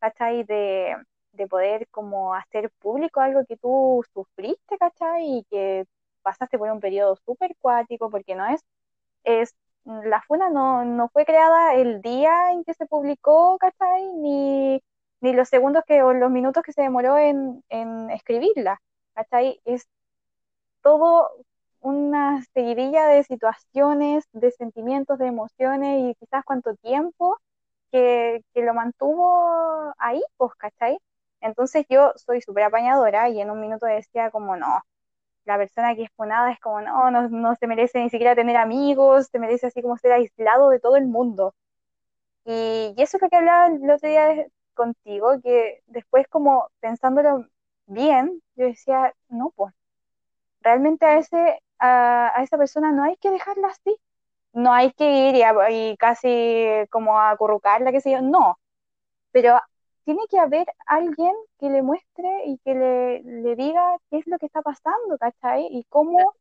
[0.00, 0.44] ¿cachai?
[0.44, 0.94] De,
[1.34, 5.38] de poder como hacer público algo que tú sufriste, ¿cachai?
[5.38, 5.86] Y que
[6.22, 8.60] pasaste por un periodo súper cuático porque no es,
[9.24, 14.06] es la funa no, no fue creada el día en que se publicó, ¿cachai?
[14.14, 14.80] Ni,
[15.20, 18.80] ni los segundos que, o los minutos que se demoró en, en escribirla,
[19.14, 19.60] ¿cachai?
[19.64, 19.86] Es
[20.82, 21.30] todo
[21.80, 27.38] una seguidilla de situaciones, de sentimientos, de emociones y quizás cuánto tiempo
[27.92, 30.98] que, que lo mantuvo ahí, pues, ¿cachai?
[31.44, 34.82] Entonces yo soy súper apañadora y en un minuto decía como, no,
[35.46, 38.56] la persona que es funada es como, no, no, no se merece ni siquiera tener
[38.58, 41.54] amigos, se merece así como ser aislado de todo el mundo.
[42.44, 47.46] Y, y eso que hablaba el otro día contigo, que después como pensándolo
[47.86, 49.74] bien, yo decía, no, pues,
[50.62, 53.96] realmente a ese, a, a esa persona no hay que dejarla así,
[54.54, 58.58] no hay que ir y, a- y casi como acurrucarla, qué sé yo, no,
[59.32, 59.58] pero
[60.04, 64.38] tiene que haber alguien que le muestre y que le, le diga qué es lo
[64.38, 65.66] que está pasando, ¿cachai?
[65.70, 66.34] Y cómo,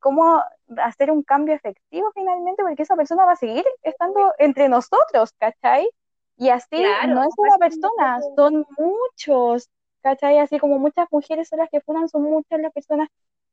[0.00, 0.42] cómo
[0.78, 5.88] hacer un cambio efectivo finalmente, porque esa persona va a seguir estando entre nosotros, ¿cachai?
[6.36, 9.68] Y así Claro, no es una persona, son muchos,
[10.02, 10.38] ¿cachai?
[10.38, 13.08] Así como muchas mujeres son las que funan, son muchas las personas,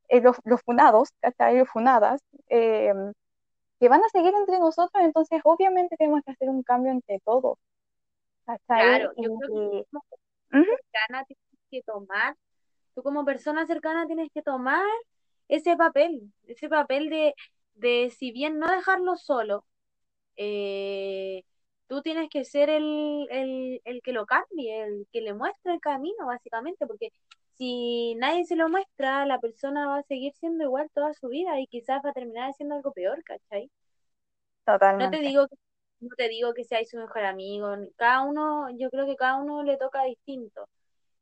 [0.09, 1.57] eh, los, los funados, ¿cachai?
[1.59, 2.93] Los funadas, eh,
[3.79, 7.57] que van a seguir entre nosotros, entonces obviamente tenemos que hacer un cambio entre todos.
[8.73, 10.05] Claro, yo creo que como
[10.67, 12.37] cercana tienes que tomar,
[12.95, 14.85] tú como persona cercana tienes que tomar
[15.49, 17.35] ese papel, ese papel de,
[17.75, 19.65] de si bien no dejarlo solo,
[20.37, 21.43] eh,
[21.87, 25.79] tú tienes que ser el, el, el que lo cambie, el que le muestre el
[25.81, 27.09] camino, básicamente, porque
[27.57, 31.59] si nadie se lo muestra, la persona va a seguir siendo igual toda su vida
[31.59, 33.71] y quizás va a terminar haciendo algo peor, ¿cachai?
[34.97, 35.19] No te totalmente.
[35.19, 35.47] digo,
[36.01, 39.63] no te digo que seáis su mejor amigo, cada uno, yo creo que cada uno
[39.63, 40.69] le toca distinto.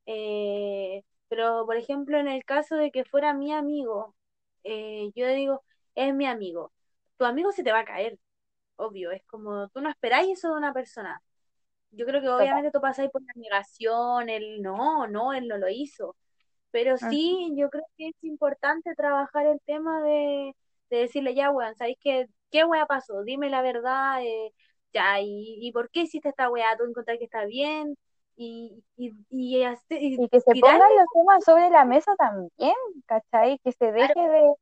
[0.05, 4.15] Eh, pero, por ejemplo, en el caso de que fuera mi amigo,
[4.63, 5.63] eh, yo digo,
[5.95, 6.73] es mi amigo.
[7.17, 8.19] Tu amigo se te va a caer,
[8.77, 11.21] obvio, es como tú no esperáis eso de una persona.
[11.91, 15.69] Yo creo que obviamente tú pasáis por la negación, el no, no, él no lo
[15.69, 16.15] hizo.
[16.71, 20.55] Pero sí, yo creo que es importante trabajar el tema de,
[20.89, 23.23] de decirle, ya, weón, ¿sabéis qué, qué weá pasó?
[23.23, 24.53] Dime la verdad, eh,
[24.93, 26.75] ya, y, y por qué hiciste esta weá?
[26.77, 27.95] ¿Tú encontrar que está bien?
[28.35, 32.73] Y, y, y, que se tirarle, pongan los temas sobre la mesa también,
[33.05, 33.59] ¿cachai?
[33.59, 34.53] Que se claro, deje de,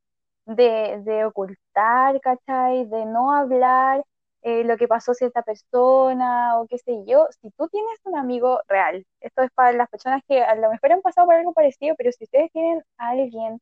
[0.45, 2.85] de, de ocultar, ¿cachai?
[2.85, 4.03] De no hablar
[4.41, 7.27] eh, lo que pasó cierta persona o qué sé yo.
[7.41, 10.91] Si tú tienes un amigo real, esto es para las personas que a lo mejor
[10.93, 13.59] han pasado por algo parecido, pero si ustedes tienen a alguien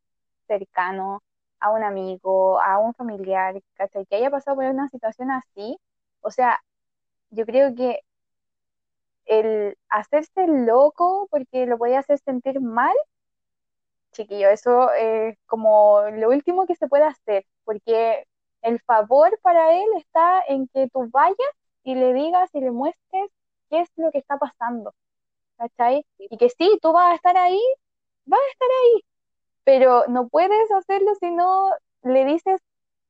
[0.48, 1.22] cercano,
[1.60, 4.06] a un amigo, a un familiar, ¿cachai?
[4.06, 5.78] Que haya pasado por una situación así,
[6.26, 6.60] o sea,
[7.32, 8.02] yo creo que
[9.26, 12.96] el hacerse loco porque lo podía hacer sentir mal,
[14.12, 18.26] chiquillo, eso es como lo último que se puede hacer, porque
[18.62, 21.38] el favor para él está en que tú vayas
[21.84, 23.30] y le digas y le muestres
[23.70, 24.94] qué es lo que está pasando,
[25.58, 26.06] ¿cachai?
[26.20, 27.62] Y que sí, tú vas a estar ahí,
[28.26, 29.04] vas a estar ahí,
[29.66, 31.72] pero no puedes hacerlo si no
[32.04, 32.62] le dices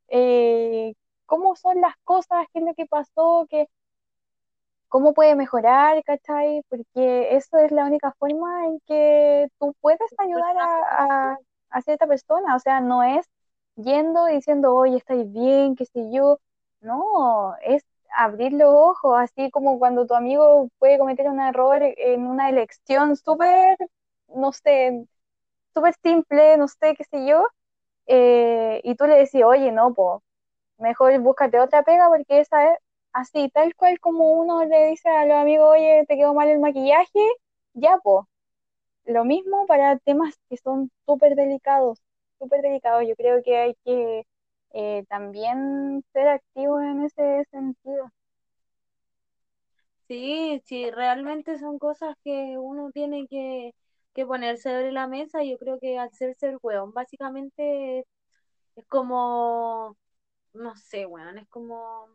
[0.10, 0.94] eh,
[1.26, 3.68] cómo son las cosas, qué es lo que pasó, qué
[4.88, 6.62] cómo puede mejorar, ¿cachai?
[6.70, 11.38] Porque eso es la única forma en que tú puedes ayudar a, a,
[11.70, 13.26] a cierta persona, o sea, no es
[13.76, 16.40] yendo y diciendo, oye, estáis bien, qué sé yo,
[16.82, 17.84] no, es
[18.18, 23.16] abrir los ojos, así como cuando tu amigo puede cometer un error en una elección
[23.18, 23.78] súper,
[24.30, 25.06] no sé,
[25.74, 27.48] súper simple, no sé, qué sé yo,
[28.08, 30.22] eh, y tú le decís, oye, no, pues
[30.78, 32.80] mejor búscate otra pega porque esa es
[33.14, 36.60] así, tal cual como uno le dice a los amigos, oye, te quedó mal el
[36.60, 37.20] maquillaje,
[37.74, 38.26] ya, pues,
[39.06, 42.00] lo mismo para temas que son súper delicados,
[42.40, 43.06] súper delicados.
[43.08, 44.24] Yo creo que hay que
[44.74, 48.12] eh, también ser activos en ese sentido.
[50.08, 53.74] Sí, sí, realmente son cosas que uno tiene que,
[54.14, 55.44] que ponerse sobre la mesa.
[55.44, 58.06] Yo creo que hacerse el hueón, básicamente
[58.76, 59.98] es como,
[60.56, 62.08] no sé, weón, es como,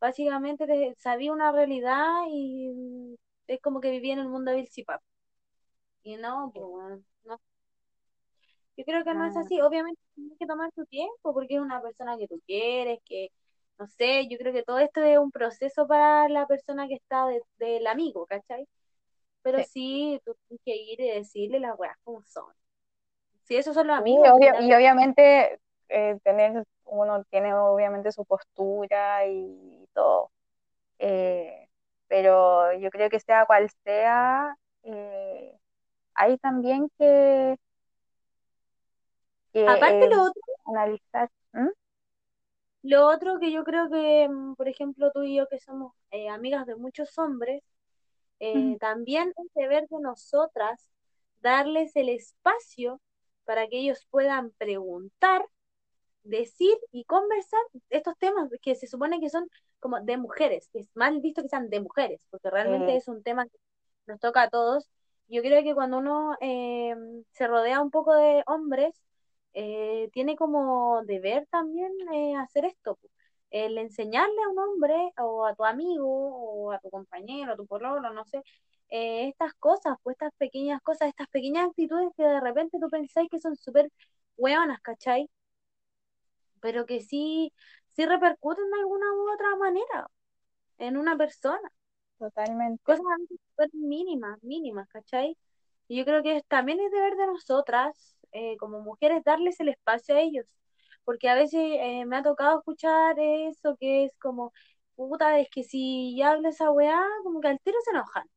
[0.00, 3.16] básicamente te- sabía una realidad y
[3.46, 5.02] es como que vivía en el mundo de Cipap.
[6.04, 7.40] Y no, pues, weón, no.
[8.76, 9.60] Yo creo que no es así.
[9.60, 13.28] Obviamente tienes que tomar tu tiempo porque es una persona que tú quieres, que,
[13.78, 17.26] no sé, yo creo que todo esto es un proceso para la persona que está
[17.26, 18.66] de- del amigo, ¿cachai?
[19.42, 19.64] pero Sí.
[19.72, 22.52] sí, tú tienes que ir y decirle las weas como son.
[23.44, 24.28] Si esos son los amigos,
[24.62, 25.60] y obviamente
[25.96, 30.32] eh, tener, uno tiene obviamente su postura y todo,
[30.98, 31.68] eh,
[32.08, 35.56] pero yo creo que sea cual sea, eh,
[36.14, 37.56] hay también que,
[39.52, 41.30] que aparte lo otro, analizar.
[41.52, 41.68] ¿Mm?
[42.82, 45.92] lo otro que yo creo que, mm, por ejemplo, tú y yo que somos
[46.28, 47.62] amigas de muchos hombres,
[48.80, 50.90] también es deber de nosotras
[51.40, 53.00] darles el espacio
[53.44, 55.46] para que ellos puedan preguntar
[56.24, 57.60] decir y conversar
[57.90, 59.48] estos temas que se supone que son
[59.80, 63.08] como de mujeres, que es mal visto que sean de mujeres, porque realmente Eh, es
[63.08, 63.58] un tema que
[64.06, 64.90] nos toca a todos.
[65.28, 66.94] Yo creo que cuando uno eh,
[67.32, 68.94] se rodea un poco de hombres,
[69.54, 72.98] eh, tiene como deber también eh, hacer esto,
[73.50, 77.66] el enseñarle a un hombre o a tu amigo o a tu compañero, a tu
[77.66, 78.42] pololo, no sé,
[78.90, 83.28] eh, estas cosas, pues estas pequeñas cosas, estas pequeñas actitudes que de repente tú pensáis
[83.30, 83.90] que son súper
[84.36, 85.28] hueonas, ¿cachai?
[86.64, 87.52] Pero que sí,
[87.94, 90.08] sí repercuten de alguna u otra manera
[90.78, 91.70] en una persona.
[92.18, 92.82] totalmente.
[92.82, 95.36] Cosas súper mínimas, mínimas, ¿cachai?
[95.88, 100.14] Y yo creo que también es deber de nosotras, eh, como mujeres, darles el espacio
[100.16, 100.46] a ellos.
[101.04, 104.52] Porque a veces eh, me ha tocado escuchar eso que es como,
[104.96, 108.28] puta, es que si ya hablo esa weá, como que al tiro se enojan.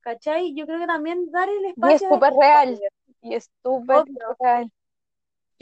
[0.00, 0.54] ¿Cachai?
[0.54, 2.80] Yo creo que también dar el Y es espacio súper real,
[3.22, 4.04] y es súper
[4.40, 4.70] real.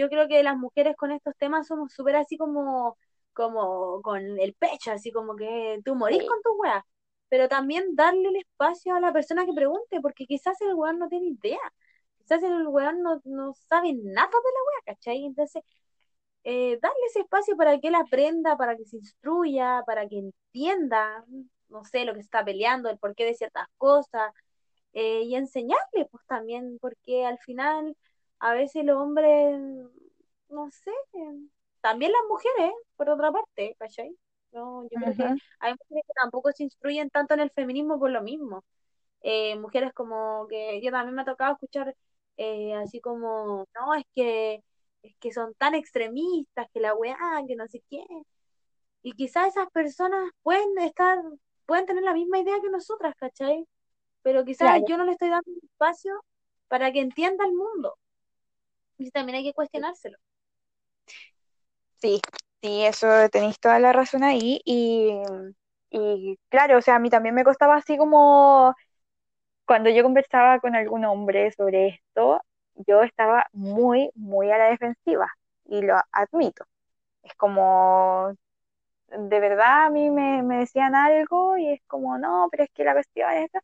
[0.00, 2.96] Yo creo que las mujeres con estos temas somos súper así como,
[3.32, 6.84] como con el pecho, así como que tú morís Sí, con tu weá.
[7.28, 11.08] Pero también darle el espacio a la persona que pregunte, porque quizás el weón no
[11.08, 11.60] tiene idea.
[12.18, 15.24] Quizás el weón no, no sabe nada de la weá, ¿cachai?
[15.26, 15.62] Entonces,
[16.44, 21.24] eh, darle ese espacio para que él aprenda, para que se instruya, para que entienda,
[21.68, 24.32] no sé, lo que se está peleando, el porqué de ciertas cosas,
[24.92, 27.96] eh, y enseñarle, pues también, porque al final
[28.40, 29.58] a veces los hombres,
[30.48, 31.48] no sé, eh,
[31.80, 34.16] también las mujeres, por otra parte, ¿cachai?
[34.52, 38.10] No, yo creo que hay mujeres que tampoco se instruyen tanto en el feminismo por
[38.10, 38.64] lo mismo.
[39.22, 41.94] Eh, mujeres como que yo también me ha tocado escuchar
[42.38, 44.62] eh, así como, no, es que
[45.02, 47.16] es que son tan extremistas, que la weá,
[47.48, 48.04] que no sé qué.
[49.02, 51.18] Y quizás esas personas pueden estar,
[51.66, 53.66] pueden tener la misma idea que nosotras, ¿cachai?
[54.22, 56.24] pero quizás Claro, yo no le estoy dando espacio
[56.68, 57.98] para que entienda el mundo.
[59.00, 60.16] Y también hay que cuestionárselo.
[62.00, 62.20] sí,
[62.62, 64.60] sí, eso tenéis toda la razón ahí.
[64.64, 65.12] Y,
[65.90, 68.74] y claro, o sea, a mí también me costaba así como
[69.66, 72.42] cuando yo conversaba con algún hombre sobre esto,
[72.88, 75.28] yo estaba muy, muy a la defensiva,
[75.66, 76.64] y lo admito.
[77.22, 78.34] Es como,
[79.08, 82.84] de verdad a mí me, me decían algo y es como, no, pero es que
[82.84, 83.60] la cuestión es esta.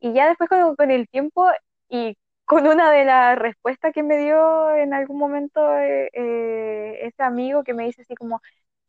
[0.00, 1.46] Y ya después con, con el tiempo
[1.88, 2.16] y
[2.52, 7.64] con una de las respuestas que me dio en algún momento eh, eh, ese amigo
[7.64, 8.42] que me dice así como,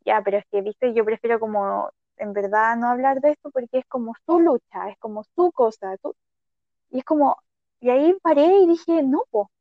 [0.06, 3.80] ya, pero es que, viste, yo prefiero como en verdad no hablar de esto porque
[3.80, 6.14] es como su lucha, es como su cosa, tú,
[6.92, 7.38] y es como,
[7.82, 9.52] y ahí paré y dije, no, po,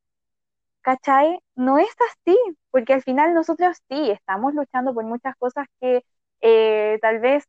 [0.83, 1.41] ¿cachai?
[1.57, 2.37] No es así,
[2.71, 6.05] porque al final nosotros sí estamos luchando por muchas cosas que
[6.41, 7.45] eh, tal vez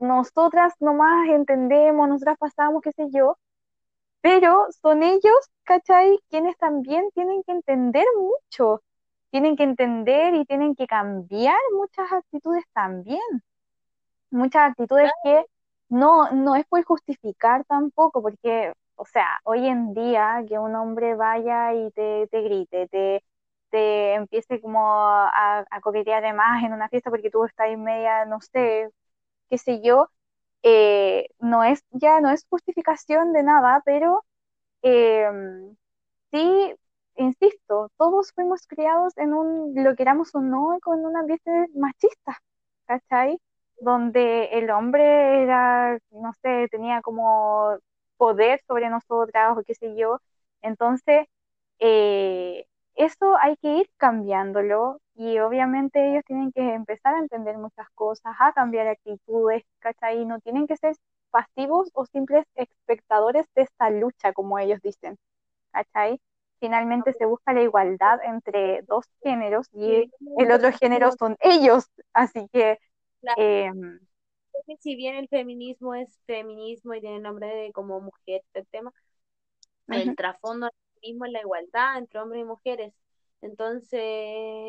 [0.00, 3.38] nosotras nomás entendemos, nosotras pasamos, qué sé yo,
[4.20, 6.18] pero son ellos, ¿cachai?
[6.30, 8.82] Quienes también tienen que entender mucho,
[9.30, 13.20] tienen que entender y tienen que cambiar muchas actitudes también,
[14.30, 15.44] muchas actitudes que
[15.88, 21.14] no, no es por justificar tampoco, porque, o sea, hoy en día que un hombre
[21.14, 23.24] vaya y te, te grite, te,
[23.70, 27.82] te empiece como a, a coquetear de más en una fiesta porque tú estás en
[27.84, 28.90] media, no sé,
[29.50, 30.10] qué sé yo,
[30.62, 34.24] eh, no es, ya no es justificación de nada, pero
[34.82, 35.28] eh,
[36.32, 36.74] sí,
[37.16, 42.40] insisto, todos fuimos criados en un, lo queramos o no, con un ambiente machista,
[42.86, 43.38] ¿cachai?
[43.80, 47.78] Donde el hombre era, no sé, tenía como
[48.16, 50.20] poder sobre nosotras o qué sé yo.
[50.62, 51.26] Entonces,
[51.78, 57.88] eh, eso hay que ir cambiándolo y obviamente ellos tienen que empezar a entender muchas
[57.94, 60.24] cosas, a cambiar actitudes, ¿cachai?
[60.24, 60.96] No tienen que ser
[61.30, 65.18] pasivos o simples espectadores de esta lucha, como ellos dicen.
[65.72, 66.20] ¿cachai?
[66.58, 72.48] Finalmente se busca la igualdad entre dos géneros y el otro género son ellos, así
[72.52, 72.78] que
[73.36, 73.70] eh,
[74.66, 78.92] que si bien el feminismo es feminismo y tiene nombre de como mujer, el tema,
[79.88, 82.94] el trasfondo del feminismo es la igualdad entre hombres y mujeres.
[83.42, 84.00] Entonces,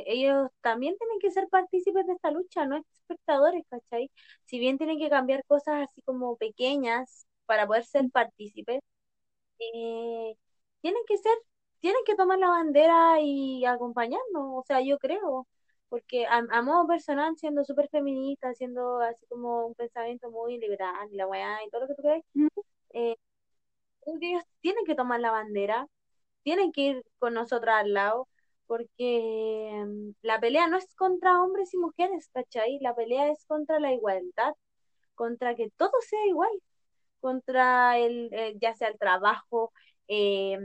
[0.08, 4.10] ellos también tienen que ser partícipes de esta lucha, no espectadores, ¿cachai?
[4.46, 8.82] Si bien tienen que cambiar cosas así como pequeñas para poder ser partícipes,
[9.60, 10.36] eh,
[10.82, 11.34] tienen que ser,
[11.80, 15.48] tienen que tomar la bandera y acompañarnos, o sea, yo creo,
[15.90, 21.08] porque a, a modo personal, siendo súper feminista, siendo así como un pensamiento muy liberal,
[21.12, 22.24] la weá y todo lo que tú crees,
[22.94, 23.16] eh,
[24.02, 25.88] creo que ellos tienen que tomar la bandera,
[26.44, 28.28] tienen que ir con nosotras al lado,
[28.72, 32.80] porque mm, la pelea no es contra hombres y mujeres, ¿cachai?
[32.82, 34.54] La pelea es contra la igualdad,
[35.16, 36.52] contra que todo sea igual,
[37.20, 39.74] contra el, eh, ya sea el trabajo,
[40.08, 40.58] eh,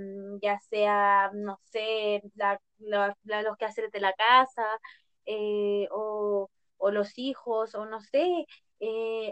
[0.42, 4.64] ya sea, no sé, la, la- la- los quehaceres de la casa,
[5.26, 6.48] eh, o,
[6.92, 8.46] los hijos, o no sé,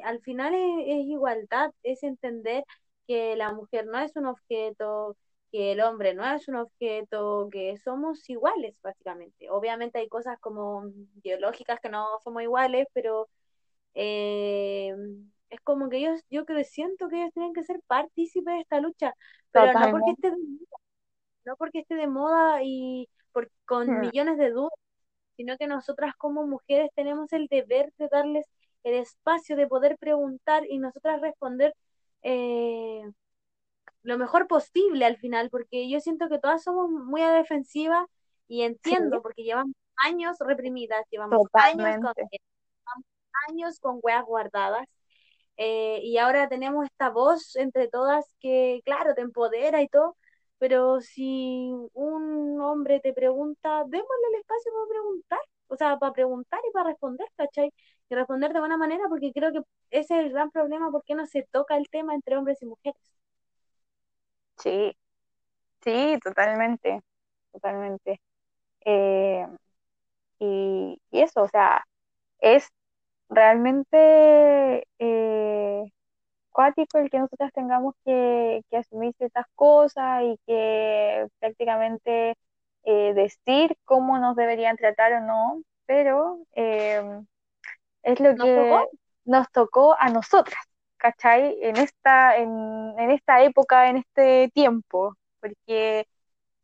[0.05, 2.65] al final es igualdad, es entender
[3.07, 5.17] que la mujer no es un objeto,
[5.55, 9.51] que el hombre no es un objeto, que somos iguales, básicamente.
[9.51, 10.85] Obviamente hay cosas como
[11.23, 13.29] biológicas que no somos iguales, pero
[13.95, 14.95] eh,
[15.51, 18.81] es como que ellos, yo creo, siento que ellos tienen que ser partícipes de esta
[18.81, 19.15] lucha,
[19.53, 20.37] pero no porque esté de,
[21.45, 24.73] no porque esté de moda y por, con Mm, millones de dudas,
[25.37, 28.47] sino que nosotras como mujeres tenemos el deber de darles
[28.85, 31.75] el espacio de poder preguntar y nosotras responder
[32.23, 33.03] eh,
[34.05, 38.07] lo mejor posible al final, porque yo siento que todas somos muy a defensiva
[38.47, 43.05] y Sí, entiendo, porque llevamos años reprimidas, llevamos años con, llevamos
[43.49, 44.87] años con weas guardadas,
[45.57, 50.17] eh, y ahora tenemos esta voz entre todas que, claro, te empodera y todo,
[50.59, 56.61] pero si un hombre te pregunta, démosle el espacio para preguntar, o sea, para preguntar
[56.69, 57.73] y para responder, ¿cachai?
[58.11, 61.27] Y responder de buena manera, porque creo que ese es el gran problema, porque no
[61.27, 63.15] se toca el tema entre hombres y mujeres.
[64.59, 64.97] Sí,
[65.85, 67.03] sí, totalmente,
[67.53, 68.21] totalmente.
[68.85, 69.47] Eh,
[70.41, 71.85] y, y eso, o sea,
[72.41, 72.69] es
[73.31, 75.85] realmente eh,
[76.53, 82.37] cuático el que nosotras tengamos que, que asumir ciertas cosas y que prácticamente
[82.85, 87.03] eh, decir cómo nos deberían tratar o no, pero eh,
[88.03, 88.89] es lo Nos tocó que
[89.25, 90.63] nos tocó a nosotras,
[91.05, 91.59] ¿cachai?
[91.63, 92.51] En esta, en,
[92.99, 96.07] en esta época, en este tiempo, porque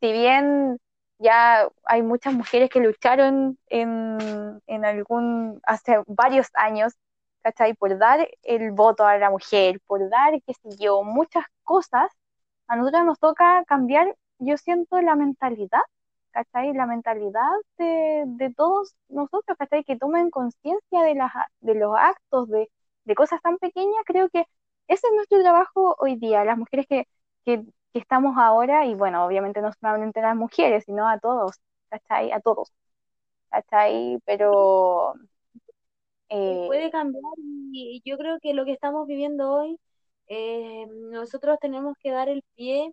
[0.01, 0.79] si bien
[1.19, 6.95] ya hay muchas mujeres que lucharon en, en algún, hace varios años,
[7.43, 7.75] ¿cachai?
[7.75, 12.11] Por dar el voto a la mujer, por dar, qué sé yo, muchas cosas,
[12.69, 15.83] a nosotros nos toca cambiar, yo siento, la mentalidad,
[16.31, 16.73] ¿cachai?
[16.73, 19.85] La mentalidad de, de todos nosotros, ¿cachai?
[19.85, 22.71] Que tomen conciencia de, las, de los actos, de,
[23.11, 24.41] de cosas tan pequeñas, creo que
[24.89, 27.07] ese es nuestro trabajo hoy día, las mujeres que,
[27.45, 31.57] que que estamos ahora, y bueno, obviamente no solamente a las mujeres, sino a todos,
[31.91, 32.31] ¿cachai?
[32.33, 32.73] A todos,
[33.51, 34.19] ¿cachai?
[34.25, 35.15] Pero
[36.29, 37.23] eh, puede cambiar
[37.73, 39.79] y yo creo que lo que estamos viviendo hoy,
[40.29, 42.93] eh, nosotros tenemos que dar el pie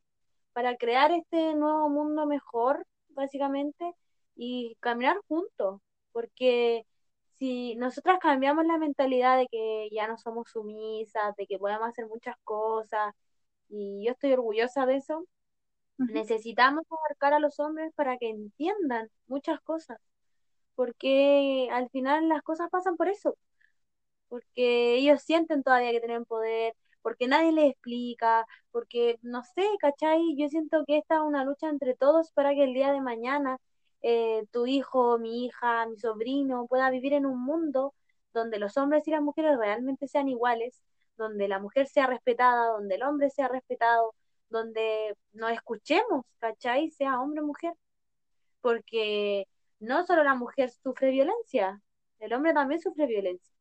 [0.54, 3.94] para crear este nuevo mundo mejor, básicamente,
[4.36, 6.86] y caminar juntos, porque
[7.40, 12.08] si nosotras cambiamos la mentalidad de que ya no somos sumisas, de que podemos hacer
[12.08, 13.14] muchas cosas,
[13.70, 15.26] y yo estoy orgullosa de eso,
[16.08, 20.00] necesitamos abarcar a los hombres para que entiendan muchas cosas,
[20.76, 23.38] porque al final las cosas pasan por eso
[24.28, 30.36] porque ellos sienten todavía que tienen poder, porque nadie les explica, porque no sé, ¿cachai?
[30.38, 33.58] Yo siento que esta es una lucha entre todos para que el día de mañana
[34.02, 37.94] eh, tu hijo, mi hija, mi sobrino pueda vivir en un mundo
[38.34, 40.82] donde los hombres y las mujeres realmente sean iguales,
[41.18, 44.14] donde la mujer sea respetada, donde el hombre sea respetado,
[44.50, 46.92] donde nos escuchemos, ¿cachai?
[46.92, 47.74] Sea hombre o mujer,
[48.62, 49.48] porque
[49.80, 51.82] no solo la mujer sufre violencia,
[52.20, 53.54] el hombre también sufre violencia.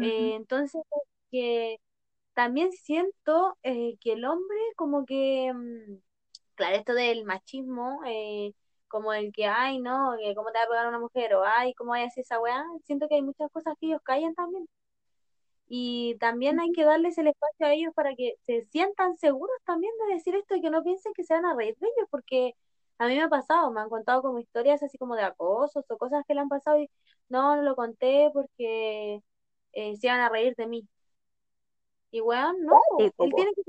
[0.00, 0.82] Eh, entonces,
[1.30, 1.78] que
[2.34, 5.98] también siento eh, que el hombre como que, mm,
[6.54, 8.54] claro, esto del machismo, eh,
[8.94, 11.74] como el que, ay, no, que cómo te va a pegar una mujer, o ay,
[11.74, 14.68] cómo vaya a hacer esa weá, siento que hay muchas cosas que ellos callan también.
[15.66, 19.92] Y también hay que darles el espacio a ellos para que se sientan seguros también
[20.06, 22.54] de decir esto y que no piensen que se van a reír de ellos, porque
[22.98, 25.98] a mí me ha pasado, me han contado como historias así como de acosos o
[25.98, 26.88] cosas que le han pasado y
[27.28, 29.22] no, no lo conté porque
[29.72, 30.88] eh, se iban a reír de mí.
[32.12, 33.62] Y weón, no, él tiene que,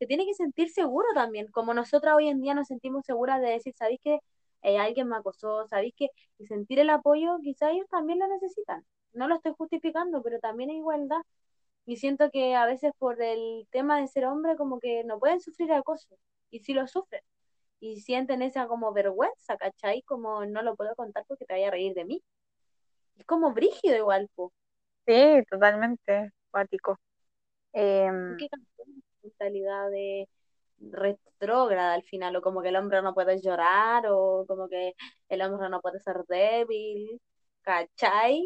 [0.00, 3.48] se tiene que sentir seguro también, como nosotras hoy en día nos sentimos seguras de
[3.50, 4.18] decir, ¿sabéis que
[4.62, 5.66] eh, alguien me acosó?
[5.68, 8.82] ¿Sabéis que y sentir el apoyo, quizá ellos también lo necesitan?
[9.12, 11.20] No lo estoy justificando, pero también hay igualdad.
[11.84, 15.40] Y siento que a veces por el tema de ser hombre, como que no pueden
[15.40, 16.16] sufrir acoso,
[16.50, 17.22] y sí lo sufren.
[17.78, 20.00] Y sienten esa como vergüenza, ¿cachai?
[20.02, 22.22] Como no lo puedo contar porque te vaya a reír de mí.
[23.18, 24.50] Es como brígido igual, po.
[25.06, 26.98] Sí, totalmente, cuático.
[27.74, 30.28] Em, ¿Qué cambió la mentalidad de
[30.78, 32.36] retrógrada al final?
[32.36, 34.94] O como que el hombre no puede llorar, o como que
[35.28, 37.20] el hombre no puede ser débil,
[37.62, 38.44] ¿cachai?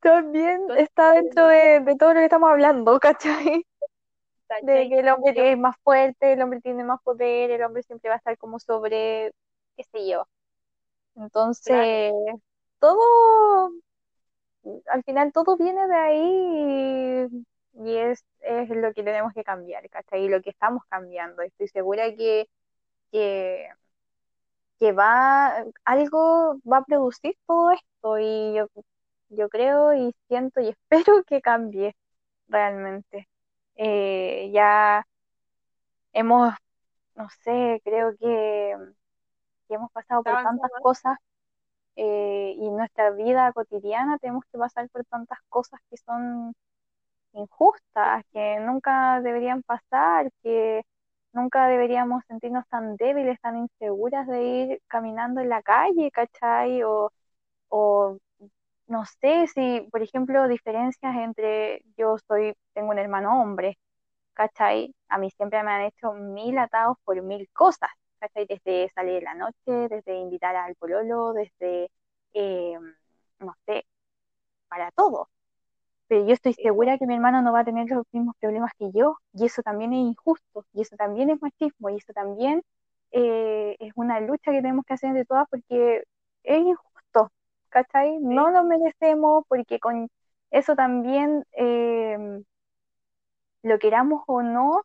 [0.00, 3.64] también está dentro de, de todo lo que estamos hablando, ¿cachai?
[4.62, 8.08] De que el hombre es más fuerte, el hombre tiene más poder, el hombre siempre
[8.10, 9.32] va a estar como sobre,
[9.76, 10.28] qué sé yo.
[11.64, 12.12] claro, Entonces,
[12.78, 13.70] todo,
[14.88, 19.88] al final todo viene de ahí y, y es, es lo que tenemos que cambiar,
[19.90, 20.24] ¿cachai?
[20.24, 21.42] Y lo que estamos cambiando.
[21.42, 22.48] Estoy segura que,
[23.12, 23.68] que,
[24.78, 28.66] que va, algo va a producir todo esto y yo,
[29.30, 31.96] yo creo y siento y espero que cambie
[32.48, 33.28] realmente.
[33.76, 35.06] Eh, ya
[36.12, 36.54] hemos,
[37.16, 38.76] no sé, creo que,
[39.68, 41.18] que hemos pasado por tantas cosas
[41.96, 46.54] eh, y nuestra vida cotidiana tenemos que pasar por tantas cosas que son
[47.34, 50.82] injustas, que nunca deberían pasar, que
[51.32, 56.82] nunca deberíamos sentirnos tan débiles, tan inseguras de ir caminando en la calle, ¿cachai?
[56.84, 57.10] O,
[57.68, 58.18] o
[58.86, 63.78] no sé si, por ejemplo, diferencias entre yo soy, tengo un hermano hombre,
[64.34, 64.94] ¿cachai?
[65.08, 68.46] A mí siempre me han hecho mil atados por mil cosas, ¿cachai?
[68.48, 71.90] Desde salir en la noche, desde invitar al pololo, desde,
[72.34, 72.78] eh,
[73.40, 73.86] no sé,
[74.68, 75.28] para todo.
[76.08, 78.72] Pero yo estoy po, segura que mi hermano no va a tener los mismos problemas
[78.78, 82.62] que yo, y eso también es injusto, y eso también es machismo, y eso también
[83.12, 86.04] eh, es una lucha que tenemos que hacer entre todas porque
[86.44, 87.30] es injusto,
[87.70, 88.18] ¿cachai?
[88.20, 90.08] No lo merecemos porque con
[90.50, 92.42] eso también, eh,
[93.62, 94.82] lo queramos o no,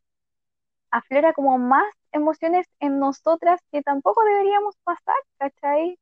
[0.92, 6.00] aflora como más emociones en nosotras que tampoco deberíamos pasar, ¿cachai?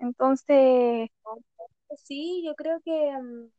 [0.00, 1.10] Entonces,
[2.04, 3.50] Sí, yo creo que, mm,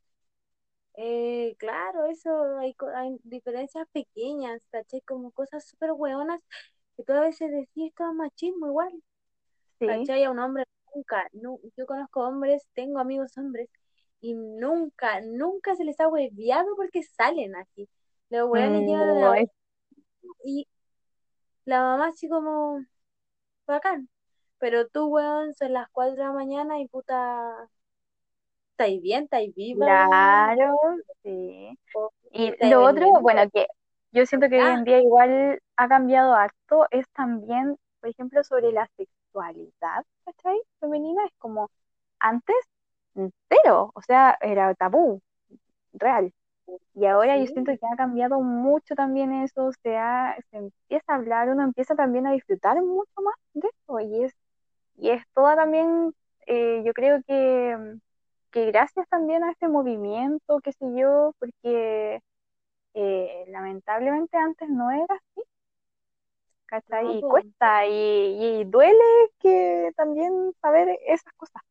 [0.95, 5.01] eh, claro, eso, hay, hay diferencias pequeñas, ¿cachai?
[5.01, 6.41] Como cosas súper hueonas
[6.97, 8.91] que tú a veces decís, esto es machismo igual,
[9.79, 10.23] sí, ¿cachai?
[10.25, 10.65] A un hombre
[10.95, 13.69] nunca, nu- yo conozco hombres, tengo amigos hombres,
[14.21, 17.89] y nunca, nunca se les ha hueviado porque salen así.
[18.29, 19.49] Los hueones no, es
[20.45, 20.67] y
[21.65, 22.85] la mamá así como,
[23.67, 24.09] bacán.
[24.59, 27.69] Pero tú, weón, son las 4 de la mañana y puta,
[28.73, 29.23] ¿estáis bien?
[29.25, 30.75] ¿Estáis viva, claro,
[31.23, 31.77] sí.
[31.93, 33.67] O Y lo otro, bueno, que
[34.11, 34.85] yo siento que hoy en ya.
[34.85, 40.59] día igual ha cambiado harto, es también, por ejemplo, sobre la sexualidad, ¿cachai?
[40.79, 41.69] Femenina, es como
[42.19, 42.55] antes,
[43.49, 45.21] cero, o sea, era tabú,
[45.93, 46.33] real.
[46.95, 51.15] Y ahora yo siento que ha cambiado mucho también eso, se, ha- se empieza a
[51.17, 54.33] hablar, uno empieza también a disfrutar mucho más de eso, y es,
[54.97, 56.13] y es toda también,
[56.47, 57.77] eh, yo creo que,
[58.53, 62.21] que gracias también a este movimiento, qué sé yo, porque
[62.95, 65.43] eh, lamentablemente antes no era así.
[67.01, 67.91] Y cuesta, y,
[68.61, 69.03] y duele
[69.39, 71.61] que también saber esas cosas,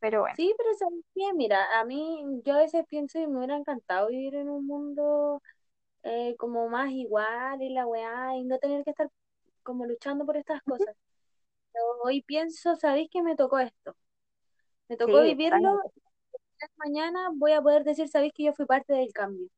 [0.00, 1.32] pero bueno, Sí, pero ¿sabes qué?
[1.34, 5.40] Mira, a mí, yo a veces pienso que me hubiera encantado vivir en un mundo
[6.04, 9.10] eh, como más igual y la weá, y no tener que estar
[9.62, 10.94] como luchando por estas cosas.
[11.72, 13.96] Pero hoy pienso, ¿sabéis que me tocó esto?
[14.88, 15.80] Me tocó sí, vivirlo,
[16.76, 19.48] mañana voy a poder decir, ¿sabéis que yo fui parte del cambio?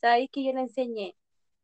[0.00, 1.16] ¿Sabéis que yo le enseñé?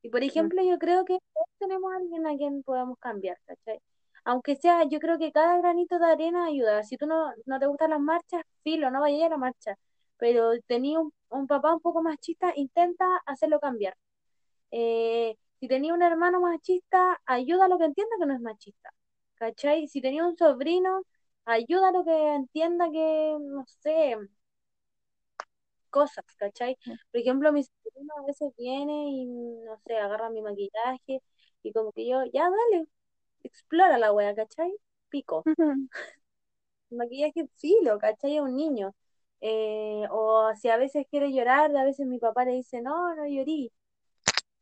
[0.02, 3.80] Y por ejemplo, yo creo que todos tenemos a alguien a quien podamos cambiar, ¿cachai?
[4.24, 6.82] Aunque sea, yo creo que cada granito de arena ayuda.
[6.82, 9.76] Si tú no, no te gustan las marchas, filo, no vayas a la marcha.
[10.18, 13.96] Pero tenía un, un papá un poco machista, intenta hacerlo cambiar.
[14.70, 18.90] Eh, si tenía un hermano machista, ayuda a lo que entienda que no es machista.
[19.36, 19.88] ¿Cachai?
[19.88, 21.02] Si tenía un sobrino,
[21.46, 24.16] ayuda a lo que entienda que, no sé,
[25.90, 26.76] cosas, ¿cachai?
[27.10, 31.22] Por ejemplo, mi sobrino a veces viene y, no sé, agarra mi maquillaje
[31.62, 32.86] y como que yo, ya dale,
[33.44, 34.72] explora la wea, ¿cachai?
[35.10, 35.44] Pico.
[36.90, 38.36] Maquillaje filo, ¿cachai?
[38.36, 38.94] Es un niño.
[39.40, 43.26] Eh, o si a veces quiere llorar, a veces mi papá le dice, no, no
[43.26, 43.72] llorí.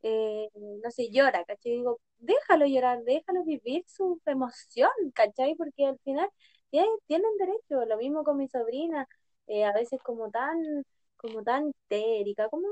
[0.03, 0.49] Eh,
[0.83, 1.73] no sé, llora, ¿cachai?
[1.73, 5.55] Digo, déjalo llorar, déjalo vivir su emoción, ¿cachai?
[5.55, 6.29] Porque al final
[7.07, 7.85] tienen derecho.
[7.85, 9.07] Lo mismo con mi sobrina,
[9.47, 10.57] eh, a veces como tan,
[11.17, 12.67] como tan histérica, como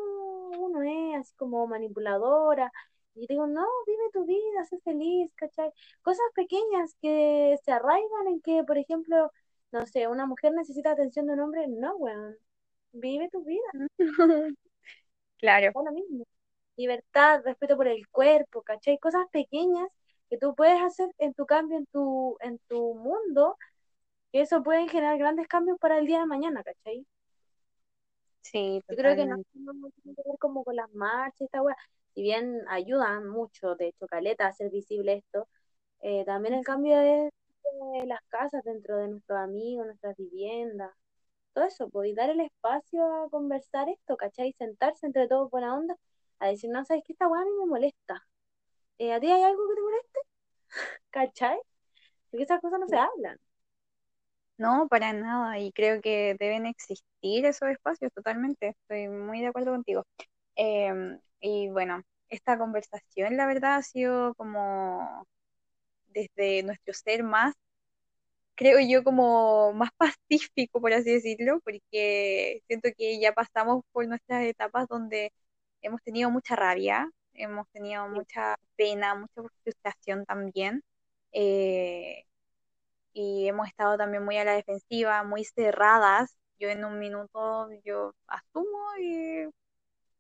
[0.58, 2.72] uno es, así como manipuladora.
[3.16, 5.72] Y digo, no, vive tu vida, sé feliz, ¿cachai?
[6.02, 9.32] Cosas pequeñas que se arraigan en que, por ejemplo,
[9.72, 12.36] no sé, una mujer necesita atención de un hombre, no, weón,
[12.94, 13.62] vive tu vida,
[15.38, 15.72] Claro.
[15.74, 16.26] da lo mismo.
[16.78, 18.98] Libertad, respeto por el cuerpo, ¿cachai?
[19.00, 19.88] Cosas pequeñas
[20.30, 23.58] que tú puedes hacer en tu cambio, en tu, en tu mundo,
[24.32, 27.06] que eso puede generar grandes cambios para el día de mañana, ¿cachai?
[28.42, 31.76] Sí, Yo creo que no tiene que ver como con las marchas y esta weá.
[32.14, 35.48] Si bien ayudan mucho, de hecho, caleta, a hacer visible esto,
[36.02, 37.32] eh, también el cambio de,
[38.02, 40.92] de las casas dentro de nuestros amigos, nuestras viviendas,
[41.54, 44.54] todo eso, pues, y dar el espacio a conversar esto, ¿cachai?
[44.54, 45.96] Sentarse entre todos buena onda,
[46.40, 47.14] a decir, no, ¿sabes qué?
[47.14, 48.28] Esta weá a mí me molesta.
[49.00, 50.20] Eh, ¿A ti hay algo que te moleste?
[51.12, 51.60] ¿Cachai?
[52.32, 53.40] Porque esas cosas no se hablan.
[54.62, 59.72] No, para nada, y creo que deben existir esos espacios totalmente, estoy muy de acuerdo
[59.72, 60.04] contigo.
[60.56, 65.26] Em, y bueno, esta conversación, la verdad, ha sido como
[66.10, 67.56] desde nuestro ser más,
[68.56, 69.90] creo yo, como más
[70.30, 75.32] pacífico, por así decirlo, porque siento que ya pasamos por nuestras etapas donde
[75.82, 80.84] hemos tenido mucha rabia, hemos tenido mucha pena, mucha frustración también.
[81.34, 82.24] eh,
[83.14, 86.36] y hemos estado también muy a la defensiva, muy cerradas.
[86.60, 89.48] Yo en un minuto, yo asumo y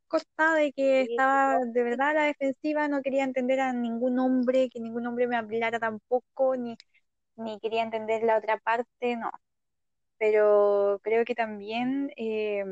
[0.07, 4.69] costa de que estaba de verdad a la defensiva, no quería entender a ningún hombre,
[4.69, 6.77] que ningún hombre me hablara tampoco, ni,
[7.37, 9.31] ni quería entender la otra parte, no.
[10.19, 12.65] Pero creo que también eh,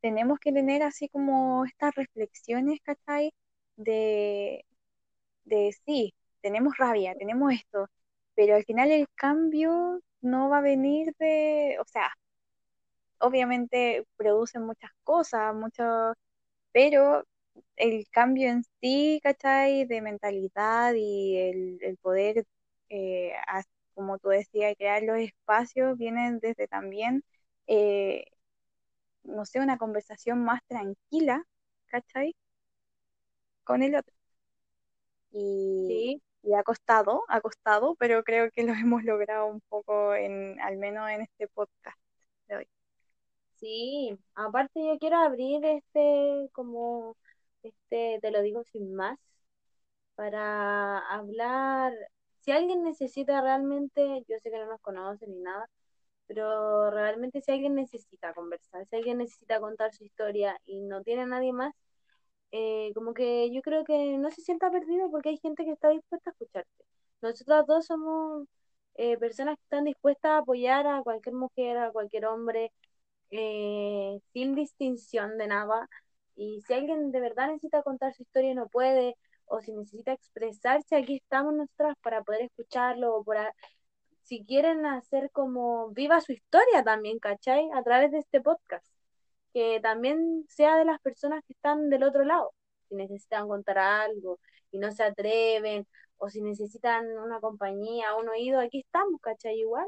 [0.00, 3.32] tenemos que tener así como estas reflexiones, ¿cachai?
[3.76, 4.64] De,
[5.44, 7.88] de sí, tenemos rabia, tenemos esto,
[8.36, 12.10] pero al final el cambio no va a venir de, o sea,
[13.18, 15.84] obviamente producen muchas cosas, mucho,
[16.72, 17.24] pero
[17.76, 19.86] el cambio en sí, ¿cachai?
[19.86, 22.44] De mentalidad y el, el poder,
[22.90, 23.32] eh,
[23.94, 27.24] como tú decías, crear los espacios, vienen desde también,
[27.66, 28.26] eh,
[29.24, 31.44] no sé, una conversación más tranquila,
[31.86, 32.34] ¿cachai?
[33.64, 34.14] Con el otro.
[35.32, 40.14] y, sí, y ha costado, ha costado, pero creo que lo hemos logrado un poco
[40.16, 41.98] en, al menos en este podcast
[42.48, 42.68] de hoy.
[43.56, 44.18] sí.
[44.34, 47.16] Aparte yo quiero abrir este, como,
[47.62, 49.18] este, te lo digo sin más,
[50.14, 51.92] para hablar,
[52.40, 55.68] si alguien necesita realmente, yo sé que no nos conoce ni nada,
[56.26, 61.26] pero realmente si alguien necesita conversar, si alguien necesita contar su historia y no tiene
[61.26, 61.74] nadie más,
[62.56, 65.90] eh, como que yo creo que no se sienta perdido porque hay gente que está
[65.90, 66.84] dispuesta a escucharte.
[67.22, 68.48] Nosotras dos somos
[68.94, 72.72] eh, personas que están dispuestas a apoyar a cualquier mujer, a cualquier hombre,
[73.30, 75.88] eh, sin distinción de nada.
[76.36, 80.12] Y si alguien de verdad necesita contar su historia y no puede, o si necesita
[80.12, 83.54] expresarse, aquí estamos nosotras para poder escucharlo, o para,
[84.22, 87.68] si quieren hacer como viva su historia también, ¿cachai?
[87.74, 88.95] A través de este podcast
[89.56, 92.52] que también sea de las personas que están del otro lado,
[92.90, 94.38] si necesitan contar algo
[94.70, 95.86] y no se atreven,
[96.18, 99.58] o si necesitan una compañía, un oído, aquí estamos, ¿cachai?
[99.58, 99.86] Igual.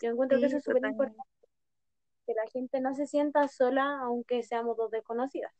[0.00, 1.22] Yo encuentro que eso es súper importante,
[2.24, 5.52] que la gente no se sienta sola, aunque seamos dos desconocidas.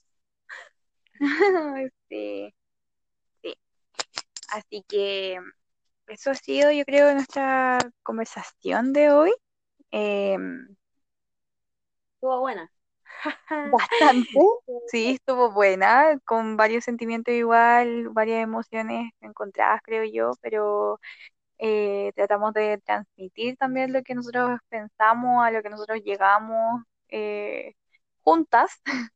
[2.09, 2.55] Sí,
[3.43, 3.55] sí.
[4.51, 5.39] Así que
[6.07, 9.35] eso ha sido, yo creo, nuestra conversación de hoy.
[9.91, 10.39] Eh,
[12.15, 12.73] Estuvo buena.
[13.71, 14.29] Bastante,
[14.89, 21.01] sí, estuvo buena, con varios sentimientos igual, varias emociones encontradas, creo yo, pero
[21.59, 27.75] eh, tratamos de transmitir también lo que nosotros pensamos, a lo que nosotros llegamos eh,
[28.23, 28.81] juntas.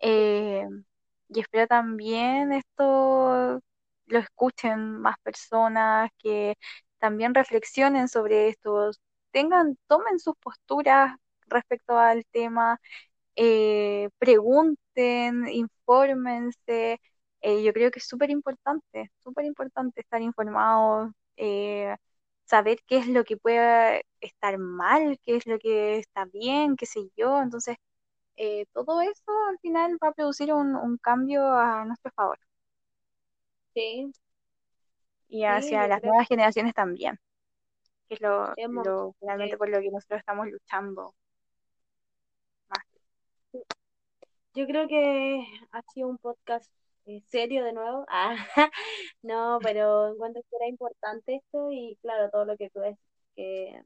[0.00, 0.66] Eh,
[1.28, 3.60] y espero también esto
[4.06, 6.56] lo escuchen más personas, que
[6.98, 8.90] también reflexionen sobre esto,
[9.30, 11.16] tengan, tomen sus posturas
[11.48, 12.80] respecto al tema
[13.36, 17.00] eh, pregunten, infórmense.
[17.40, 21.96] Eh, yo creo que es súper importante, súper importante estar informados, eh,
[22.46, 26.86] saber qué es lo que puede estar mal, qué es lo que está bien, qué
[26.86, 27.42] sé yo.
[27.42, 27.76] Entonces,
[28.36, 32.38] eh, todo eso al final va a producir un, un cambio a nuestro favor
[33.74, 34.12] Sí,
[35.28, 37.18] y hacia las creo nuevas generaciones también,
[38.08, 41.14] que es lo, lo finalmente de- por lo que nosotros estamos luchando
[42.68, 42.84] más.
[44.54, 46.70] Yo creo que ha sido un podcast
[47.06, 48.06] eh, serio de nuevo.
[48.08, 48.36] Ah,
[49.22, 52.98] no, pero encuentro que era importante esto y claro, todo lo que tú decís,
[53.36, 53.82] que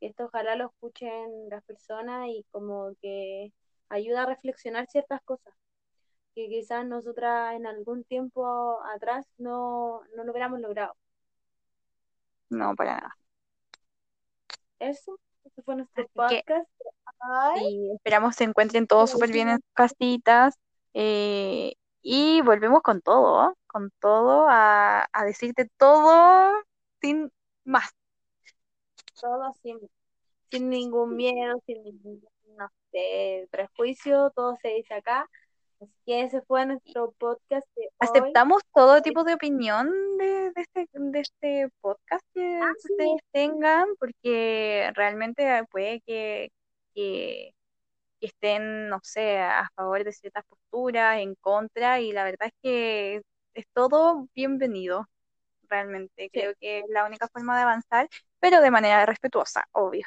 [0.00, 3.52] que esto ojalá lo escuchen las personas y como que
[3.88, 5.54] ayuda a reflexionar ciertas cosas
[6.34, 10.94] que quizás nosotras en algún tiempo atrás no, no lo hubiéramos logrado.
[12.50, 13.16] No, para nada.
[14.80, 15.20] Eso,
[15.60, 16.70] eso fue nuestro que podcast.
[17.20, 20.54] Ay, Sí, esperamos se encuentren todos súper bien en sus casitas.
[20.94, 26.52] eh, y volvemos con todo, con todo, a, a decirte todo
[27.00, 27.30] sin
[27.64, 27.90] más.
[29.20, 29.78] todo sin,
[30.50, 32.22] sin ningún miedo, sin ningún,
[32.56, 35.28] no sé, prejuicio, todo se dice acá.
[35.80, 37.88] Así que ese fue nuestro podcast de hoy.
[38.00, 43.86] Aceptamos todo tipo de opinión de, de este, de este podcast que Ah, ustedes tengan,
[43.98, 46.52] porque realmente puede que,
[46.94, 47.54] que,
[48.20, 52.54] que estén, no sé, a favor de ciertas posturas, en contra, y la verdad es
[52.62, 53.22] que
[53.54, 55.06] es todo bienvenido,
[55.68, 56.24] realmente.
[56.24, 56.30] Sí.
[56.30, 58.08] Creo que es la única forma de avanzar,
[58.38, 60.06] pero de manera respetuosa, obvio.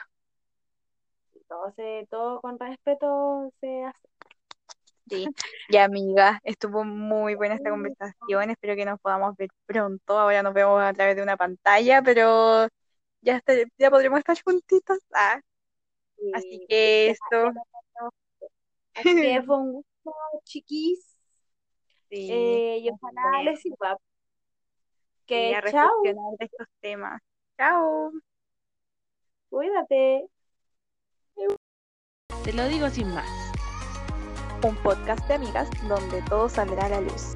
[1.47, 4.12] Todo, se, todo con respeto se hace.
[5.09, 5.27] Sí,
[5.69, 8.49] y amiga, estuvo muy buena esta conversación.
[8.49, 10.17] Espero que nos podamos ver pronto.
[10.17, 12.67] Ahora nos vemos a través de una pantalla, pero
[13.21, 13.41] ya,
[13.77, 14.99] ya podremos estar juntitos.
[15.13, 15.41] Ah,
[16.33, 17.51] así Y- que esto,
[18.95, 21.15] Así que fue un gusto, chiquis.
[22.09, 23.97] sí, Eh, y ojalá les sirva.
[25.25, 27.21] Que a chao, reflexionar de estos temas.
[27.57, 28.11] Chao.
[29.49, 30.27] cuídate.
[32.43, 33.42] Te lo digo sin más.
[34.63, 37.33] Un podcast de amigas donde todo saldrá a la luz.